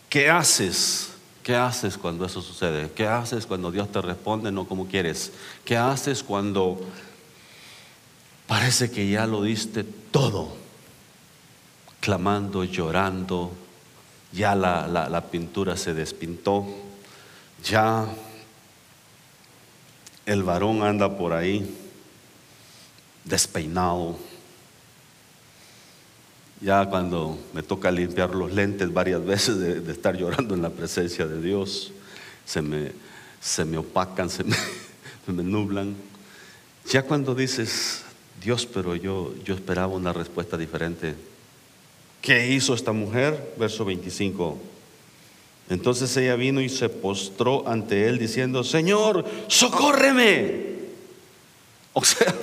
[0.09, 1.09] ¿Qué haces?
[1.43, 2.89] ¿Qué haces cuando eso sucede?
[2.95, 5.33] ¿Qué haces cuando Dios te responde no como quieres?
[5.63, 6.79] ¿Qué haces cuando
[8.47, 10.53] Parece que ya lo diste todo,
[12.01, 13.49] clamando, llorando,
[14.33, 16.65] ya la, pintura se despintó,
[17.63, 18.07] ya
[20.25, 21.77] el varón anda por ahí
[23.23, 24.17] despeinado.
[26.61, 31.25] Ya cuando me toca limpiar los lentes varias veces de, estar llorando en la presencia
[31.25, 31.91] de Dios,
[32.45, 32.91] se me,
[33.39, 34.55] se me opacan, se me,
[35.25, 35.95] se me nublan.
[36.89, 38.03] Ya cuando dices,
[38.43, 41.15] Dios, pero yo, yo esperaba una respuesta diferente.
[42.21, 43.55] ¿Qué hizo esta mujer?
[43.57, 44.70] Verso 25.
[45.71, 50.65] Entonces ella vino y se postró ante él diciendo, Señor, socórreme.
[51.93, 52.35] O sea,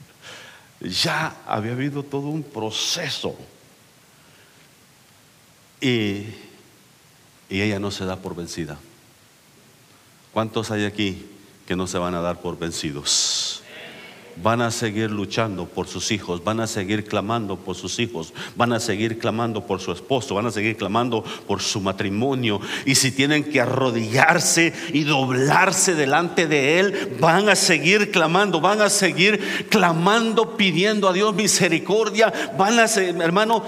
[0.80, 3.36] ya había habido todo un proceso.
[5.80, 6.24] Y,
[7.48, 8.80] y ella no se da por vencida.
[10.32, 11.24] ¿Cuántos hay aquí
[11.68, 13.62] que no se van a dar por vencidos?
[14.42, 18.72] Van a seguir luchando por sus hijos, van a seguir clamando por sus hijos, van
[18.72, 22.60] a seguir clamando por su esposo, van a seguir clamando por su matrimonio.
[22.84, 28.80] Y si tienen que arrodillarse y doblarse delante de Él, van a seguir clamando, van
[28.80, 32.32] a seguir clamando, pidiendo a Dios misericordia.
[32.56, 33.64] Van a ser, hermano,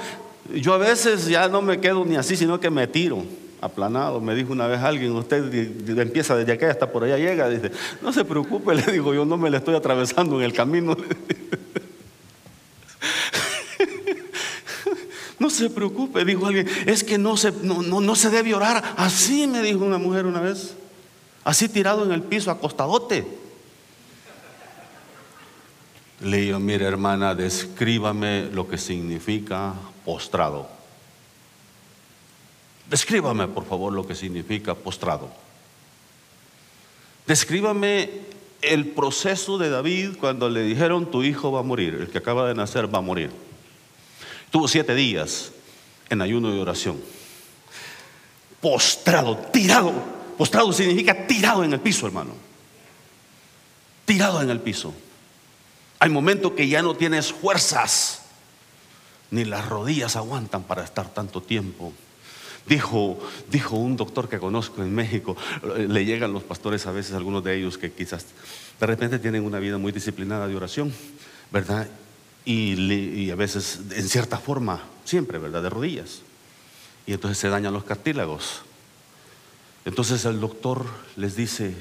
[0.55, 3.25] yo a veces ya no me quedo ni así, sino que me tiro
[3.61, 4.21] aplanado.
[4.21, 5.53] Me dijo una vez alguien, usted
[5.99, 7.49] empieza desde acá hasta por allá llega.
[7.49, 7.71] Dice,
[8.03, 10.97] no se preocupe, le digo, yo no me le estoy atravesando en el camino.
[15.39, 18.95] No se preocupe, dijo alguien, es que no se, no, no, se debe orar.
[18.99, 20.75] Así me dijo una mujer una vez,
[21.45, 23.27] así tirado en el piso, acostadote.
[26.21, 29.73] Le digo, mire hermana, descríbame lo que significa
[30.05, 30.80] postrado.
[32.91, 35.30] Descríbame, por favor, lo que significa postrado.
[37.24, 38.11] Descríbame
[38.62, 42.49] el proceso de David cuando le dijeron tu hijo va a morir, el que acaba
[42.49, 43.30] de nacer va a morir.
[44.51, 45.53] Tuvo siete días
[46.09, 47.01] en ayuno y oración.
[48.61, 49.93] Postrado, tirado.
[50.36, 52.32] Postrado significa tirado en el piso, hermano.
[54.05, 54.93] Tirado en el piso.
[56.01, 58.22] Hay momentos que ya no tienes fuerzas,
[59.30, 61.93] ni las rodillas aguantan para estar tanto tiempo.
[62.67, 63.19] Dijo,
[63.51, 65.37] dijo un doctor que conozco en México,
[65.77, 68.27] le llegan los pastores a veces, algunos de ellos que quizás
[68.79, 70.93] de repente tienen una vida muy disciplinada de oración,
[71.51, 71.89] ¿verdad?
[72.45, 75.63] Y, a veces, en cierta forma, siempre, ¿verdad?
[75.63, 76.23] De rodillas.
[77.07, 78.63] Y entonces se dañan los cartílagos.
[79.85, 80.87] Entonces el doctor
[81.17, 81.75] les dice,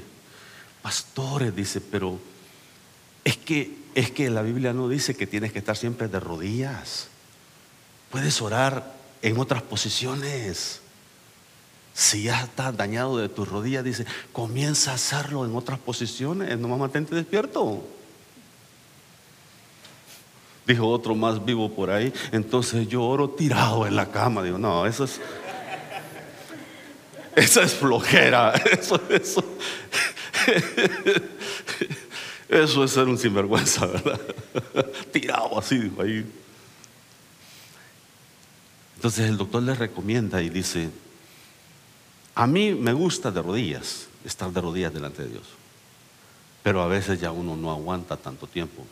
[0.82, 2.20] pastores, dice, pero
[3.24, 7.08] es que, es que la Biblia no dice que tienes que estar siempre de rodillas.
[8.10, 10.82] Puedes orar en otras posiciones.
[11.94, 16.80] Si ya estás dañado de tus rodillas, dice, comienza a hacerlo en otras posiciones, nomás
[16.80, 17.84] mantente despierto.
[20.66, 24.44] Dijo otro más vivo por ahí, entonces yo oro tirado en la cama.
[24.44, 25.20] Digo, no, eso es.
[27.36, 28.52] Esa es flojera.
[28.80, 29.44] Eso, eso.
[32.50, 34.20] Eso es ser un sinvergüenza, ¿verdad?
[35.12, 36.26] Tirado así, dijo ahí.
[39.00, 40.90] Entonces el doctor le recomienda y dice,
[42.36, 45.46] a mí me gusta de rodillas, estar de rodillas delante de Dios,
[46.64, 48.86] pero a veces ya uno no aguanta tanto tiempo.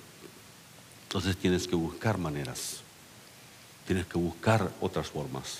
[1.03, 2.77] Entonces tienes que buscar maneras,
[3.85, 5.57] tienes que buscar otras formas.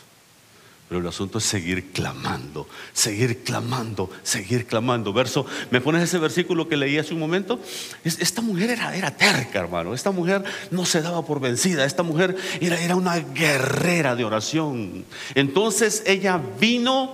[0.88, 5.12] Pero el asunto es seguir clamando, seguir clamando, seguir clamando.
[5.12, 7.60] Verso, ¿me pones ese versículo que leí hace un momento?
[8.06, 9.94] esta mujer era, era terca, hermano.
[9.94, 11.84] Esta mujer no se daba por vencida.
[11.84, 15.04] Esta mujer era, era una guerrera de oración.
[15.36, 17.14] Entonces ella vino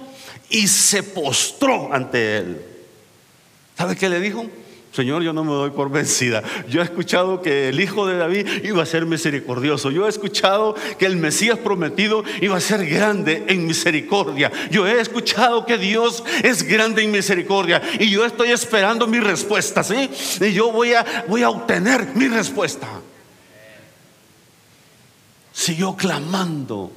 [0.50, 2.62] y se postró ante él.
[3.76, 4.46] ¿Sabe qué le dijo?
[4.94, 6.44] Señor, yo no me doy por vencida.
[6.70, 9.90] Yo he escuchado que el hijo de David iba a ser misericordioso.
[9.90, 14.52] Yo he escuchado que el Mesías prometido iba a ser grande en misericordia.
[14.70, 17.82] Yo he escuchado que Dios es grande en misericordia.
[18.00, 20.12] Y yo estoy esperando mi respuesta, ¿sí?
[20.40, 22.88] Y yo voy a, voy a obtener mi respuesta.
[25.52, 26.92] Siguió clamando,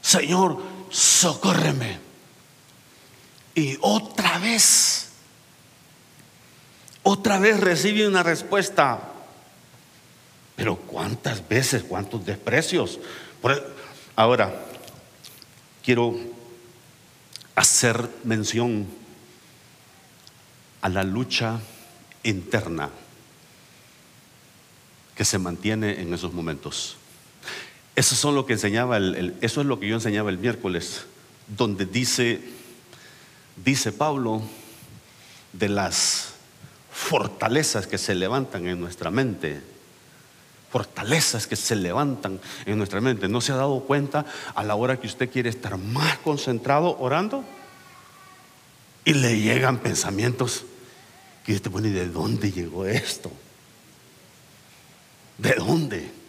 [0.00, 0.56] Señor,
[0.88, 1.98] socórreme.
[3.56, 5.09] Y otra vez
[7.02, 9.00] otra vez recibe una respuesta.
[10.56, 11.82] Pero ¿cuántas veces?
[11.82, 12.98] ¿Cuántos desprecios?
[13.42, 13.62] E,
[14.16, 14.54] ahora,
[15.82, 16.16] quiero
[17.54, 18.86] hacer mención
[20.82, 21.60] a la lucha
[22.22, 22.90] interna
[25.14, 26.96] que se mantiene en esos momentos.
[27.96, 31.06] Eso, son lo que enseñaba el, eso es lo que yo enseñaba el miércoles,
[31.48, 32.40] donde dice,
[33.56, 34.42] dice Pablo
[35.52, 36.29] de las
[37.00, 39.60] fortalezas que se levantan en nuestra mente.
[40.70, 43.26] Fortalezas que se levantan en nuestra mente.
[43.26, 47.42] ¿No se ha dado cuenta a la hora que usted quiere estar más concentrado orando?
[49.04, 50.64] Y le llegan pensamientos
[51.44, 53.32] que usted pone, ¿de dónde llegó esto?
[55.38, 56.20] ¿De dónde?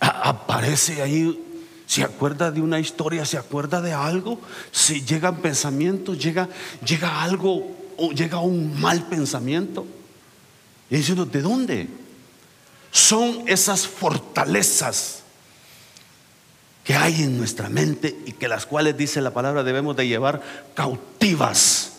[0.00, 1.38] aparece ahí
[1.86, 4.40] se acuerda de una historia, se acuerda de algo,
[4.70, 6.48] si llegan pensamientos, llega,
[6.86, 9.86] llega algo, o llega un mal pensamiento.
[10.90, 11.88] Y diciendo, ¿de dónde?
[12.90, 15.22] Son esas fortalezas
[16.82, 20.42] que hay en nuestra mente y que las cuales dice la palabra debemos de llevar
[20.74, 21.92] cautivas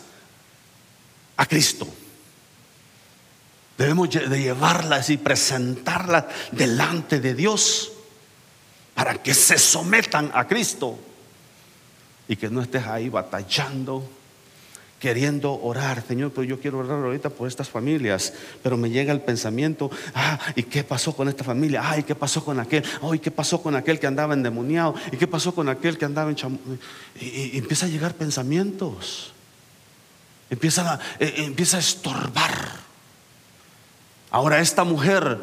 [1.38, 1.88] a Cristo.
[3.78, 7.92] Debemos de llevarlas y presentarlas delante de Dios
[8.94, 10.98] para que se sometan a Cristo
[12.28, 14.06] y que no estés ahí batallando
[15.02, 18.32] queriendo orar, Señor, pero yo quiero orar ahorita por estas familias,
[18.62, 21.82] pero me llega el pensamiento, ah, ¿y qué pasó con esta familia?
[21.82, 22.84] Ay, ¿qué pasó con aquel?
[23.02, 24.94] Ay, ¿qué pasó con aquel que andaba endemoniado?
[25.10, 26.36] ¿Y qué pasó con aquel que andaba en
[27.20, 29.32] Y, empieza a llegar pensamientos,
[30.48, 32.76] empieza a, eh, empieza a estorbar.
[34.30, 35.36] Ahora esta mujer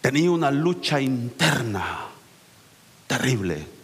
[0.00, 2.06] tenía una lucha interna
[3.06, 3.79] terrible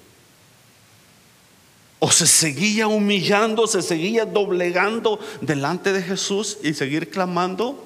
[1.98, 7.82] o se seguía humillando, se seguía doblegando delante de Jesús y seguir clamando.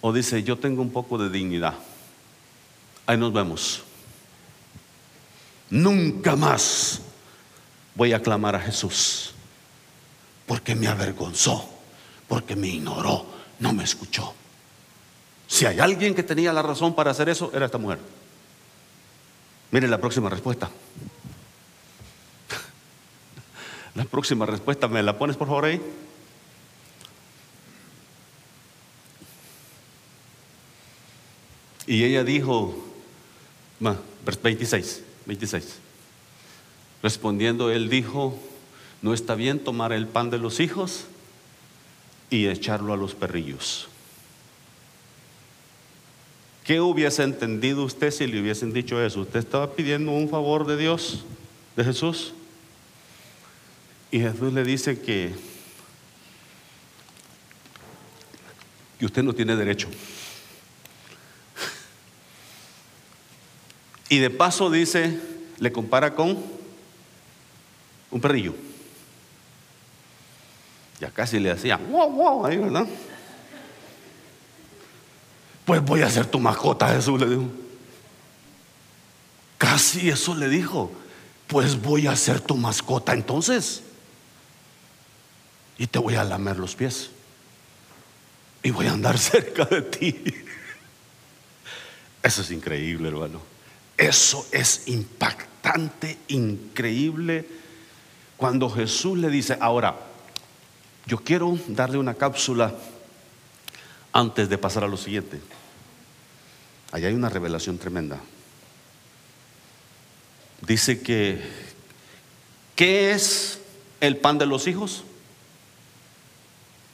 [0.00, 1.74] O dice, yo tengo un poco de dignidad.
[3.06, 3.82] Ahí nos vemos.
[5.68, 7.00] Nunca más
[7.94, 9.32] voy a clamar a Jesús.
[10.46, 11.68] Porque me avergonzó,
[12.28, 13.26] porque me ignoró,
[13.58, 14.32] no me escuchó.
[15.48, 17.98] Si hay alguien que tenía la razón para hacer eso, era esta mujer.
[19.72, 20.70] Mire la próxima respuesta.
[23.96, 25.80] La próxima respuesta, ¿me la pones por favor ahí?
[31.86, 32.76] Y ella dijo,
[33.80, 35.78] 26, 26.
[37.02, 38.38] Respondiendo, él dijo,
[39.00, 41.06] no está bien tomar el pan de los hijos
[42.28, 43.88] y echarlo a los perrillos.
[46.64, 49.20] ¿Qué hubiese entendido usted si le hubiesen dicho eso?
[49.20, 51.24] ¿Usted estaba pidiendo un favor de Dios,
[51.76, 52.34] de Jesús?
[54.10, 55.34] Y Jesús le dice que,
[58.98, 59.88] que usted no tiene derecho.
[64.08, 65.18] Y de paso dice,
[65.58, 66.40] le compara con
[68.08, 68.54] un perrillo.
[71.00, 72.86] Ya casi le hacía, wow, wow, ahí, ¿verdad?
[75.64, 77.50] Pues voy a ser tu mascota, Jesús le dijo.
[79.58, 80.92] Casi eso le dijo.
[81.48, 83.82] Pues voy a ser tu mascota entonces
[85.78, 87.10] y te voy a lamer los pies
[88.62, 90.24] y voy a andar cerca de ti.
[92.22, 93.40] Eso es increíble, hermano.
[93.96, 97.46] Eso es impactante, increíble.
[98.36, 99.96] Cuando Jesús le dice, ahora,
[101.06, 102.74] yo quiero darle una cápsula
[104.12, 105.40] antes de pasar a lo siguiente.
[106.90, 108.18] Allá hay una revelación tremenda.
[110.62, 111.40] Dice que,
[112.74, 113.60] ¿qué es
[114.00, 115.04] el pan de los hijos?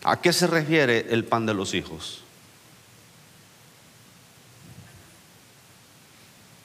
[0.05, 2.23] ¿A qué se refiere el pan de los hijos?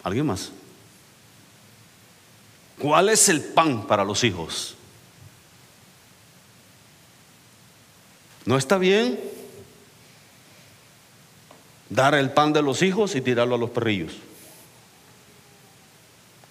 [0.04, 0.52] ¿Alguien más?
[2.80, 4.76] ¿Cuál es el pan para los hijos?
[8.46, 9.20] ¿No está bien
[11.90, 14.14] dar el pan de los hijos y tirarlo a los perrillos?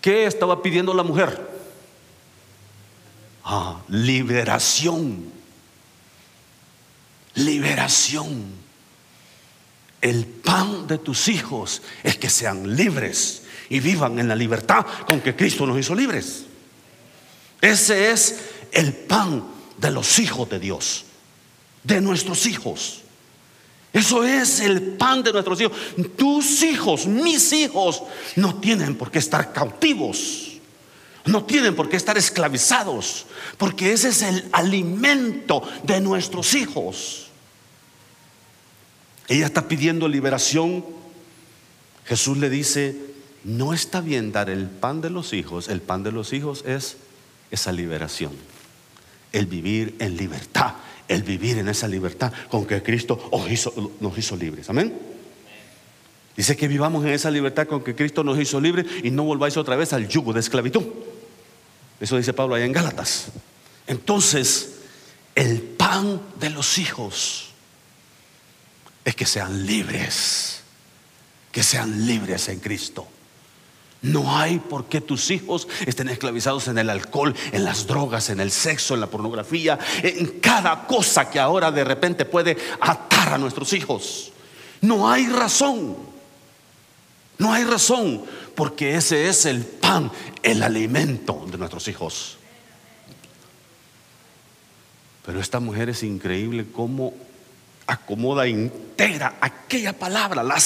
[0.01, 1.49] ¿Qué estaba pidiendo la mujer?
[3.43, 5.36] Ah, liberación
[7.37, 8.66] liberación.
[10.01, 15.20] El pan de tus hijos es que sean libres y vivan en la libertad con
[15.20, 16.45] que Cristo nos hizo libres.
[17.61, 18.41] Ese es
[18.72, 19.45] el pan
[19.78, 21.05] de los hijos de Dios,
[21.82, 23.03] de nuestros hijos.
[23.93, 25.76] Eso es el pan de nuestros hijos.
[26.16, 28.03] Tus hijos, mis hijos,
[28.37, 30.53] no tienen por qué estar cautivos.
[31.24, 33.26] No tienen por qué estar esclavizados.
[33.57, 37.25] Porque ese es el alimento de nuestros hijos.
[39.28, 40.84] Ella está pidiendo liberación.
[42.04, 42.96] Jesús le dice,
[43.44, 45.68] no está bien dar el pan de los hijos.
[45.68, 46.96] El pan de los hijos es
[47.50, 48.32] esa liberación.
[49.32, 50.74] El vivir en libertad.
[51.08, 53.30] El vivir en esa libertad con que Cristo
[54.00, 54.68] nos hizo libres.
[54.70, 54.92] Amén.
[56.36, 59.56] Dice que vivamos en esa libertad con que Cristo nos hizo libres y no volváis
[59.56, 60.82] otra vez al yugo de esclavitud.
[61.98, 63.28] Eso dice Pablo allá en Gálatas.
[63.86, 64.80] Entonces,
[65.34, 67.45] el pan de los hijos
[69.07, 70.62] es que sean libres,
[71.52, 73.07] que sean libres en Cristo.
[74.02, 78.40] No hay por qué tus hijos estén esclavizados en el alcohol, en las drogas, en
[78.40, 83.38] el sexo, en la pornografía, en cada cosa que ahora de repente puede atar a
[83.38, 84.32] nuestros hijos.
[84.80, 85.96] No hay razón.
[87.38, 88.24] No hay razón,
[88.57, 90.11] porque ese es el pan,
[90.42, 92.38] el alimento de nuestros hijos.
[95.24, 97.14] Pero esta mujer es increíble cómo
[97.87, 100.59] acomoda integra aquella palabra, la,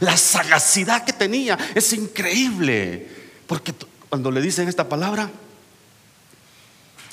[0.00, 3.08] la sagacidad que tenía, es increíble.
[3.46, 3.74] Porque
[4.08, 5.30] cuando le dicen esta palabra,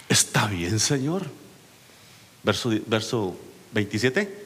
[0.07, 1.25] está bien, Señor.
[2.43, 3.37] Verso, verso
[3.73, 4.45] 27.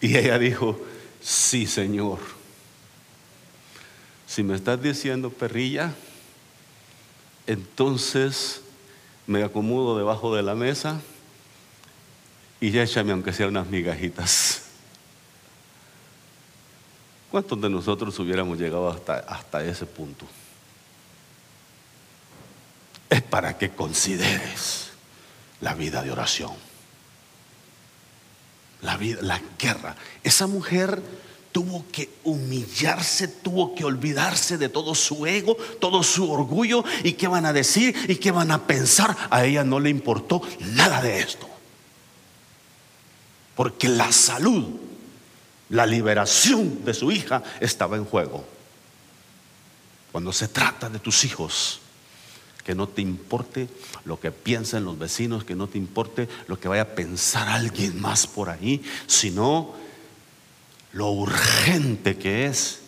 [0.00, 0.80] Y ella dijo,
[1.20, 2.18] sí, Señor.
[4.26, 5.92] Si me estás diciendo perrilla,
[7.46, 8.60] entonces
[9.26, 11.00] me acomodo debajo de la mesa
[12.60, 14.62] y ya échame aunque sea unas migajitas.
[17.30, 20.26] ¿Cuántos de nosotros hubiéramos llegado hasta, ese punto?
[23.08, 24.90] Es para que consideres
[25.60, 26.52] la vida de oración.
[28.82, 28.98] La
[29.58, 29.96] guerra.
[30.22, 31.02] Esa mujer
[31.52, 37.28] tuvo que humillarse, tuvo que olvidarse de todo su ego, todo su orgullo y qué
[37.28, 39.16] van a decir y qué van a pensar.
[39.30, 41.49] A ella no le importó nada de esto.
[43.54, 44.64] Porque la salud,
[45.68, 48.44] la liberación de su hija estaba en juego.
[50.12, 51.80] Cuando se trata de tus hijos,
[52.64, 53.68] que no te importe
[54.04, 58.00] lo que piensen los vecinos, que no te importe lo que vaya a pensar alguien
[58.00, 59.74] más por ahí, sino
[60.92, 62.80] lo urgente que es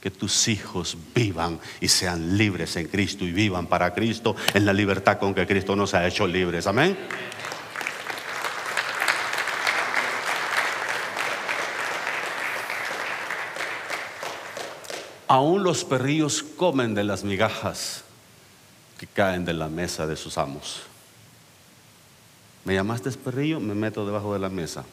[0.00, 4.72] que tus hijos vivan y sean libres en Cristo y vivan para Cristo en la
[4.72, 6.66] libertad con que Cristo nos ha hecho libres.
[6.66, 6.96] Amén.
[15.26, 18.04] Aún los perrillos comen de las migajas
[18.98, 20.82] que caen de la mesa de sus amos.
[22.64, 23.60] ¿Me llamaste perrillo?
[23.60, 24.84] Me meto debajo de la mesa.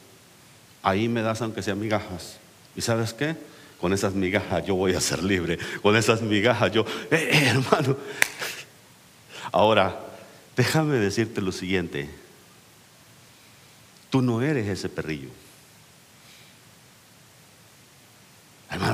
[0.82, 2.38] Ahí me das aunque sean migajas.
[2.76, 3.36] ¿Y sabes qué?
[3.80, 5.58] Con esas migajas yo voy a ser libre.
[5.82, 7.96] Con esas migajas yo, eh, eh, hermano.
[9.50, 9.98] Ahora,
[10.56, 12.08] déjame decirte lo siguiente.
[14.10, 15.28] Tú no eres ese perrillo.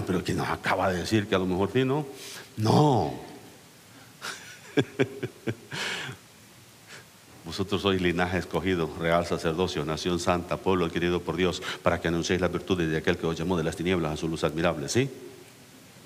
[0.08, 2.06] Pero quien nos acaba de decir que a lo mejor sí, ¿no?
[2.56, 3.12] No.
[7.44, 12.40] Vosotros sois linaje escogido, real sacerdocio, nación santa, pueblo adquirido por Dios, para que anunciéis
[12.40, 15.10] las virtudes de aquel que os llamó de las tinieblas a su luz admirable, ¿sí?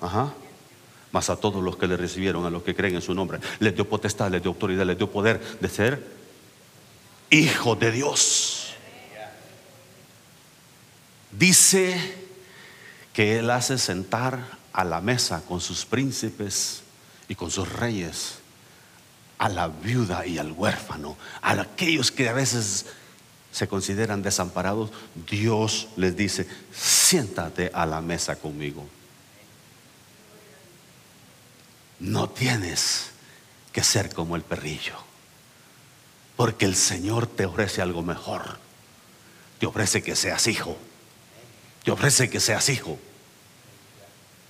[0.01, 0.33] Ajá.
[1.13, 3.73] Mas a todos los que le recibieron, a los que creen en su nombre, les
[3.73, 6.05] dio potestad, les dio autoridad, les dio poder de ser
[7.29, 8.73] hijo de Dios.
[11.31, 12.22] Dice
[13.13, 14.39] que Él hace sentar
[14.73, 16.81] a la mesa con sus príncipes
[17.27, 18.39] y con sus reyes,
[19.37, 22.87] a la viuda y al huérfano, a aquellos que a veces
[23.51, 24.89] se consideran desamparados,
[25.29, 28.87] Dios les dice, siéntate a la mesa conmigo.
[31.99, 33.11] No tienes
[33.71, 34.95] que ser como el perrillo,
[36.35, 38.57] porque el Señor te ofrece algo mejor,
[39.59, 40.77] te ofrece que seas hijo
[41.83, 42.97] te ofrece que seas hijo.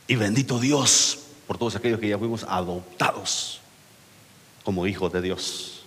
[0.07, 3.59] Y bendito Dios por todos aquellos que ya fuimos adoptados
[4.63, 5.83] como hijos de Dios.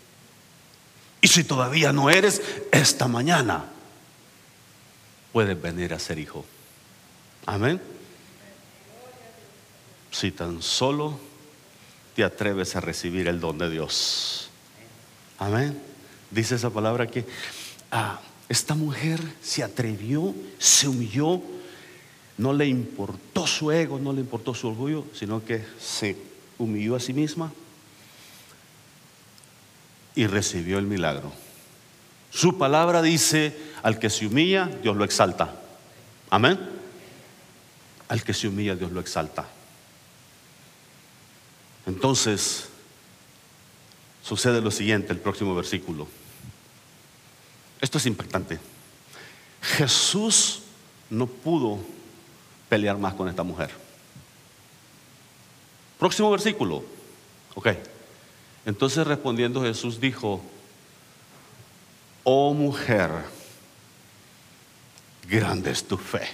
[1.21, 2.43] Y si todavía no eres,
[2.73, 3.65] esta mañana
[5.33, 6.45] puedes venir a ser hijo.
[7.47, 7.81] Amén.
[10.11, 11.19] Si tan solo
[12.15, 14.49] te atreves a recibir el don de Dios.
[15.39, 15.81] Amén.
[16.31, 17.25] Dice esa palabra aquí.
[17.91, 18.19] Ah,
[18.49, 21.41] Esta mujer se atrevió, se humilló,
[22.39, 26.17] no le importó su ego, no le importó su orgullo, sino que se
[26.59, 27.53] humilló a sí misma
[30.15, 31.33] y recibió el milagro.
[32.31, 35.55] Su palabra dice, al que se humilla, Dios lo exalta.
[36.31, 36.59] Amén.
[38.09, 39.49] Al que se humilla, Dios lo exalta.
[41.87, 42.69] Entonces,
[44.23, 46.09] sucede lo siguiente, el próximo versículo.
[47.81, 48.59] Esto es impactante.
[49.63, 50.63] Jesús
[51.11, 51.79] no pudo
[52.69, 53.71] pelear más con esta mujer.
[55.99, 56.85] Próximo versículo.
[57.55, 57.69] Ok.
[58.65, 60.43] Entonces respondiendo Jesús dijo,
[62.25, 63.11] oh mujer,
[65.29, 66.29] grande es tu fe.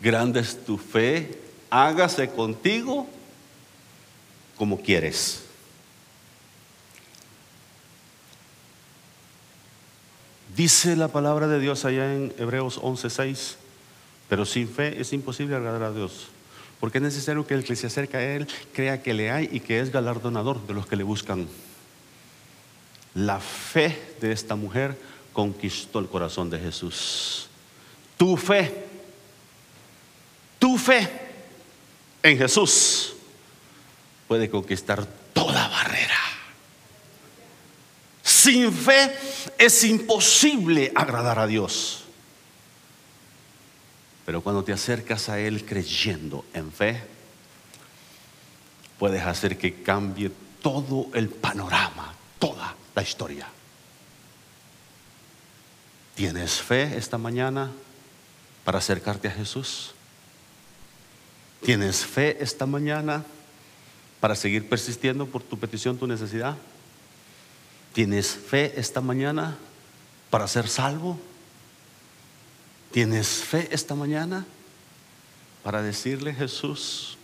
[0.00, 1.40] Grande es tu fe,
[1.70, 3.06] hágase contigo
[4.56, 5.45] como quieres.
[10.54, 13.56] Dice la palabra de Dios allá en Hebreos 11:6,
[14.28, 16.28] pero sin fe es imposible agradar a Dios,
[16.80, 19.60] porque es necesario que el que se acerca a Él crea que le hay y
[19.60, 21.48] que es galardonador de los que le buscan.
[23.14, 24.98] La fe de esta mujer
[25.32, 27.48] conquistó el corazón de Jesús.
[28.16, 28.84] Tu fe,
[30.58, 31.08] tu fe
[32.22, 33.14] en Jesús
[34.26, 36.25] puede conquistar toda barrera.
[38.26, 39.16] Sin fe
[39.56, 42.02] es imposible agradar a Dios.
[44.24, 47.00] Pero cuando te acercas a Él creyendo en fe,
[48.98, 53.46] puedes hacer que cambie todo el panorama, toda la historia.
[56.16, 57.70] ¿Tienes fe esta mañana
[58.64, 59.94] para acercarte a Jesús?
[61.62, 63.24] ¿Tienes fe esta mañana
[64.18, 66.56] para seguir persistiendo por tu petición, tu necesidad?
[67.96, 69.56] ¿Tienes fe esta mañana
[70.28, 71.18] para ser salvo?
[72.92, 74.44] ¿Tienes fe esta mañana
[75.64, 77.16] para decirle, Jesús,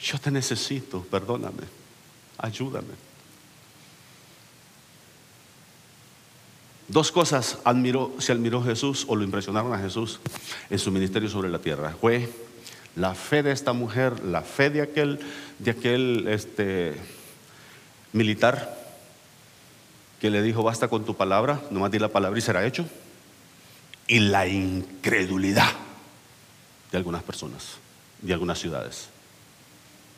[0.00, 1.64] yo te necesito, perdóname,
[2.38, 2.94] ayúdame?
[6.88, 10.18] Dos cosas admiró, se admiró Jesús o lo impresionaron a Jesús
[10.70, 11.94] en su ministerio sobre la tierra.
[12.00, 12.32] Fue
[12.96, 15.20] la fe de esta mujer, la fe de aquel,
[15.58, 17.19] de aquel este,
[18.12, 18.76] militar
[20.20, 22.86] que le dijo, basta con tu palabra, nomás di la palabra y será hecho.
[24.06, 25.70] Y la incredulidad
[26.90, 27.78] de algunas personas,
[28.20, 29.08] de algunas ciudades.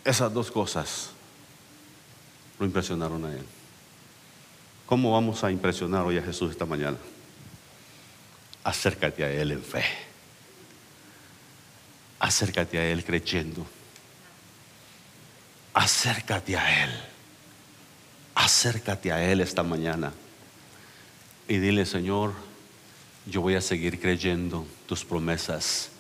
[0.04, 1.10] Esas dos cosas
[2.58, 3.44] lo impresionaron a él.
[4.86, 6.98] ¿Cómo vamos a impresionar hoy a Jesús esta mañana?
[8.64, 9.84] Acércate a Él en fe.
[12.20, 13.66] Acércate a Él creyendo.
[15.74, 17.11] Acércate a Él.
[18.34, 20.12] Acércate a Él esta mañana
[21.48, 22.32] y dile, Señor,
[23.26, 25.90] yo voy a seguir creyendo tus promesas,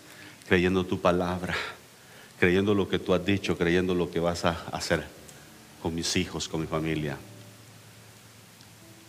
[0.48, 1.54] creyendo tu palabra,
[2.38, 5.06] creyendo lo que tú has dicho, creyendo lo que vas a hacer
[5.82, 7.16] con mis hijos, con mi familia.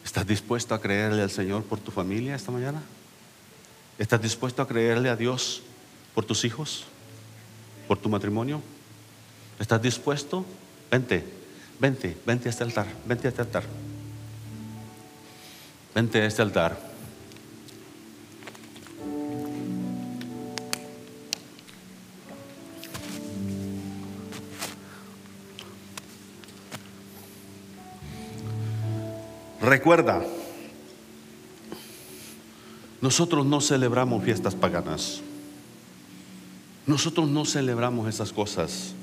[0.04, 2.82] ¿Estás dispuesto a creerle al Señor por tu familia esta mañana?
[3.98, 5.62] ¿Estás dispuesto a creerle a Dios
[6.14, 6.86] por tus hijos?
[7.88, 8.62] ¿Por tu matrimonio?
[9.60, 10.46] ¿Estás dispuesto?
[10.92, 11.24] Vente,
[11.84, 13.64] vente, vente a este altar, vente a este altar.
[15.94, 16.80] Vente a este altar.
[29.60, 30.24] Recuerda,
[33.02, 35.20] nosotros no celebramos fiestas paganas.
[36.88, 38.94] Nosotros no celebramos esas cosas.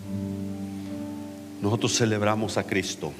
[1.60, 3.12] Nosotros celebramos a Cristo.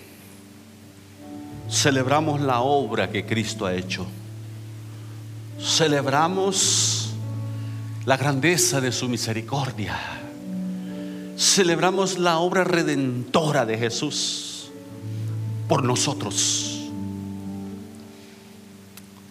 [1.68, 4.07] Celebramos la obra que Cristo ha hecho.
[5.59, 7.11] Celebramos
[8.07, 9.97] la grandeza de su misericordia.
[11.36, 14.70] Celebramos la obra redentora de Jesús
[15.68, 16.91] por nosotros.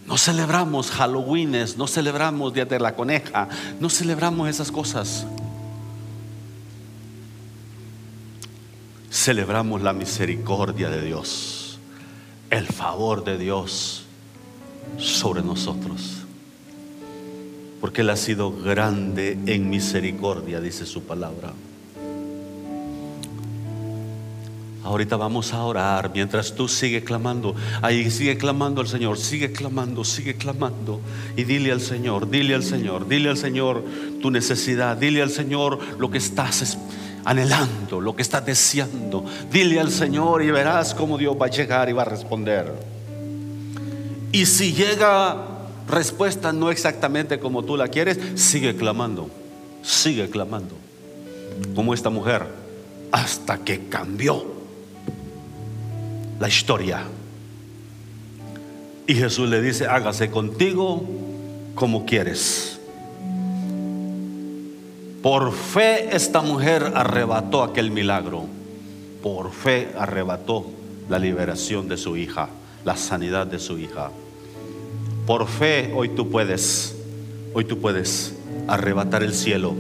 [0.06, 3.48] No celebramos Halloweenes, no celebramos Día de la Coneja,
[3.80, 5.26] no celebramos esas cosas.
[9.12, 11.80] Celebramos la misericordia de Dios,
[12.52, 14.04] el favor de Dios
[14.98, 16.26] sobre nosotros.
[17.82, 21.54] Porque Él ha sido grande en misericordia, dice su palabra.
[24.84, 27.56] Ahorita vamos a orar mientras tú sigues clamando.
[27.82, 31.02] Ahí sigue clamando al Señor, sigue clamando, sigue clamando.
[31.36, 33.84] Y dile al Señor, dile al Señor, dile al Señor
[34.22, 36.78] tu necesidad, dile al Señor lo que estás
[37.26, 39.26] anhelando, lo que estás deseando.
[39.52, 42.74] Dile al Señor y verás cómo Dios va a llegar y va a responder.
[44.32, 45.38] Y si llega
[45.88, 49.30] respuesta no exactamente como tú la quieres, sigue clamando,
[49.82, 50.76] sigue clamando.
[51.76, 52.46] Como esta mujer,
[53.12, 54.46] hasta que cambió
[56.40, 57.04] la historia.
[59.08, 61.04] Y Jesús le dice, hágase contigo
[61.76, 62.79] como quieres.
[65.22, 68.46] Por fe esta mujer arrebató aquel milagro.
[69.22, 70.66] Por fe arrebató
[71.10, 72.50] la liberación de su hija,
[72.86, 74.12] la sanidad de su hija.
[75.26, 76.96] Por fe hoy tú puedes,
[77.54, 78.34] hoy tú puedes
[78.68, 79.76] arrebatar el cielo.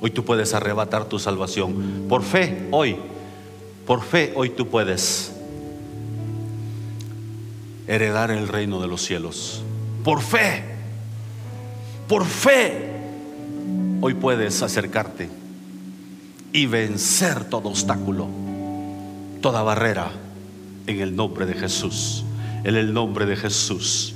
[0.00, 2.06] Hoy tú puedes arrebatar tu salvación.
[2.08, 2.96] Por fe hoy,
[3.86, 5.32] por fe hoy tú puedes
[7.88, 9.62] heredar el reino de los cielos.
[10.04, 10.62] Por fe,
[12.08, 12.89] por fe,
[14.00, 15.28] hoy puedes acercarte
[16.52, 18.28] y vencer todo obstáculo,
[19.40, 20.10] toda barrera
[20.86, 22.24] en el nombre de Jesús.
[22.64, 24.14] En el nombre de Jesús.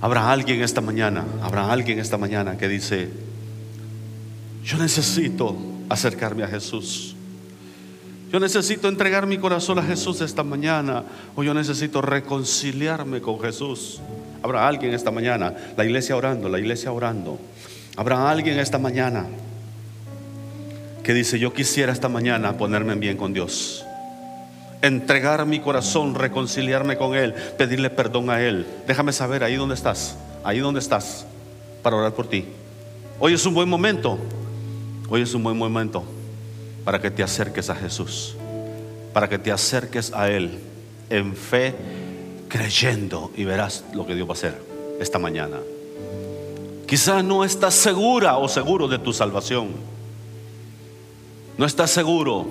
[0.00, 3.08] Habrá alguien esta mañana, habrá alguien esta mañana que dice,
[4.64, 5.56] yo necesito
[5.88, 7.16] acercarme a Jesús.
[8.30, 11.04] Yo necesito entregar mi corazón a Jesús esta mañana
[11.36, 14.00] o yo necesito reconciliarme con Jesús.
[14.42, 17.38] Habrá alguien esta mañana, la iglesia orando, la iglesia orando.
[17.96, 19.26] Habrá alguien esta mañana
[21.04, 23.84] que dice, yo quisiera esta mañana ponerme en bien con Dios.
[24.82, 28.66] Entregar mi corazón, reconciliarme con Él, pedirle perdón a Él.
[28.86, 31.26] Déjame saber ahí donde estás, ahí donde estás,
[31.82, 32.46] para orar por ti.
[33.20, 34.18] Hoy es un buen momento,
[35.08, 36.02] hoy es un buen momento
[36.84, 38.34] para que te acerques a Jesús,
[39.12, 40.58] para que te acerques a Él
[41.10, 41.74] en fe,
[42.48, 44.60] creyendo y verás lo que Dios va a hacer
[45.00, 45.58] esta mañana.
[46.86, 49.68] Quizás no estás segura o seguro de tu salvación.
[51.56, 52.46] No estás seguro.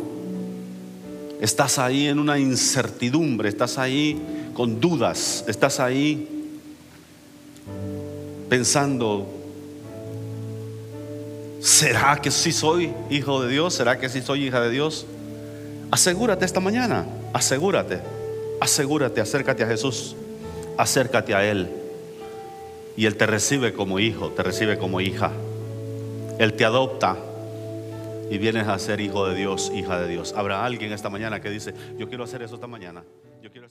[1.42, 6.52] Estás ahí en una incertidumbre, estás ahí con dudas, estás ahí
[8.50, 9.28] pensando,
[11.64, 13.74] ¿Será que sí soy hijo de Dios?
[13.74, 15.06] ¿Será que sí soy hija de Dios?
[15.92, 18.02] Asegúrate esta mañana, asegúrate,
[18.60, 20.14] asegúrate, acércate a Jesús,
[20.78, 21.70] acércate a Él.
[22.96, 25.32] Y Él te recibe como hijo, te recibe como hija.
[26.40, 27.18] Él te adopta
[28.30, 30.34] y vienes a ser hijo de Dios, hija de Dios.
[30.36, 33.04] Habrá alguien esta mañana que dice, yo quiero hacer eso esta mañana.
[33.42, 33.68] Yo quiero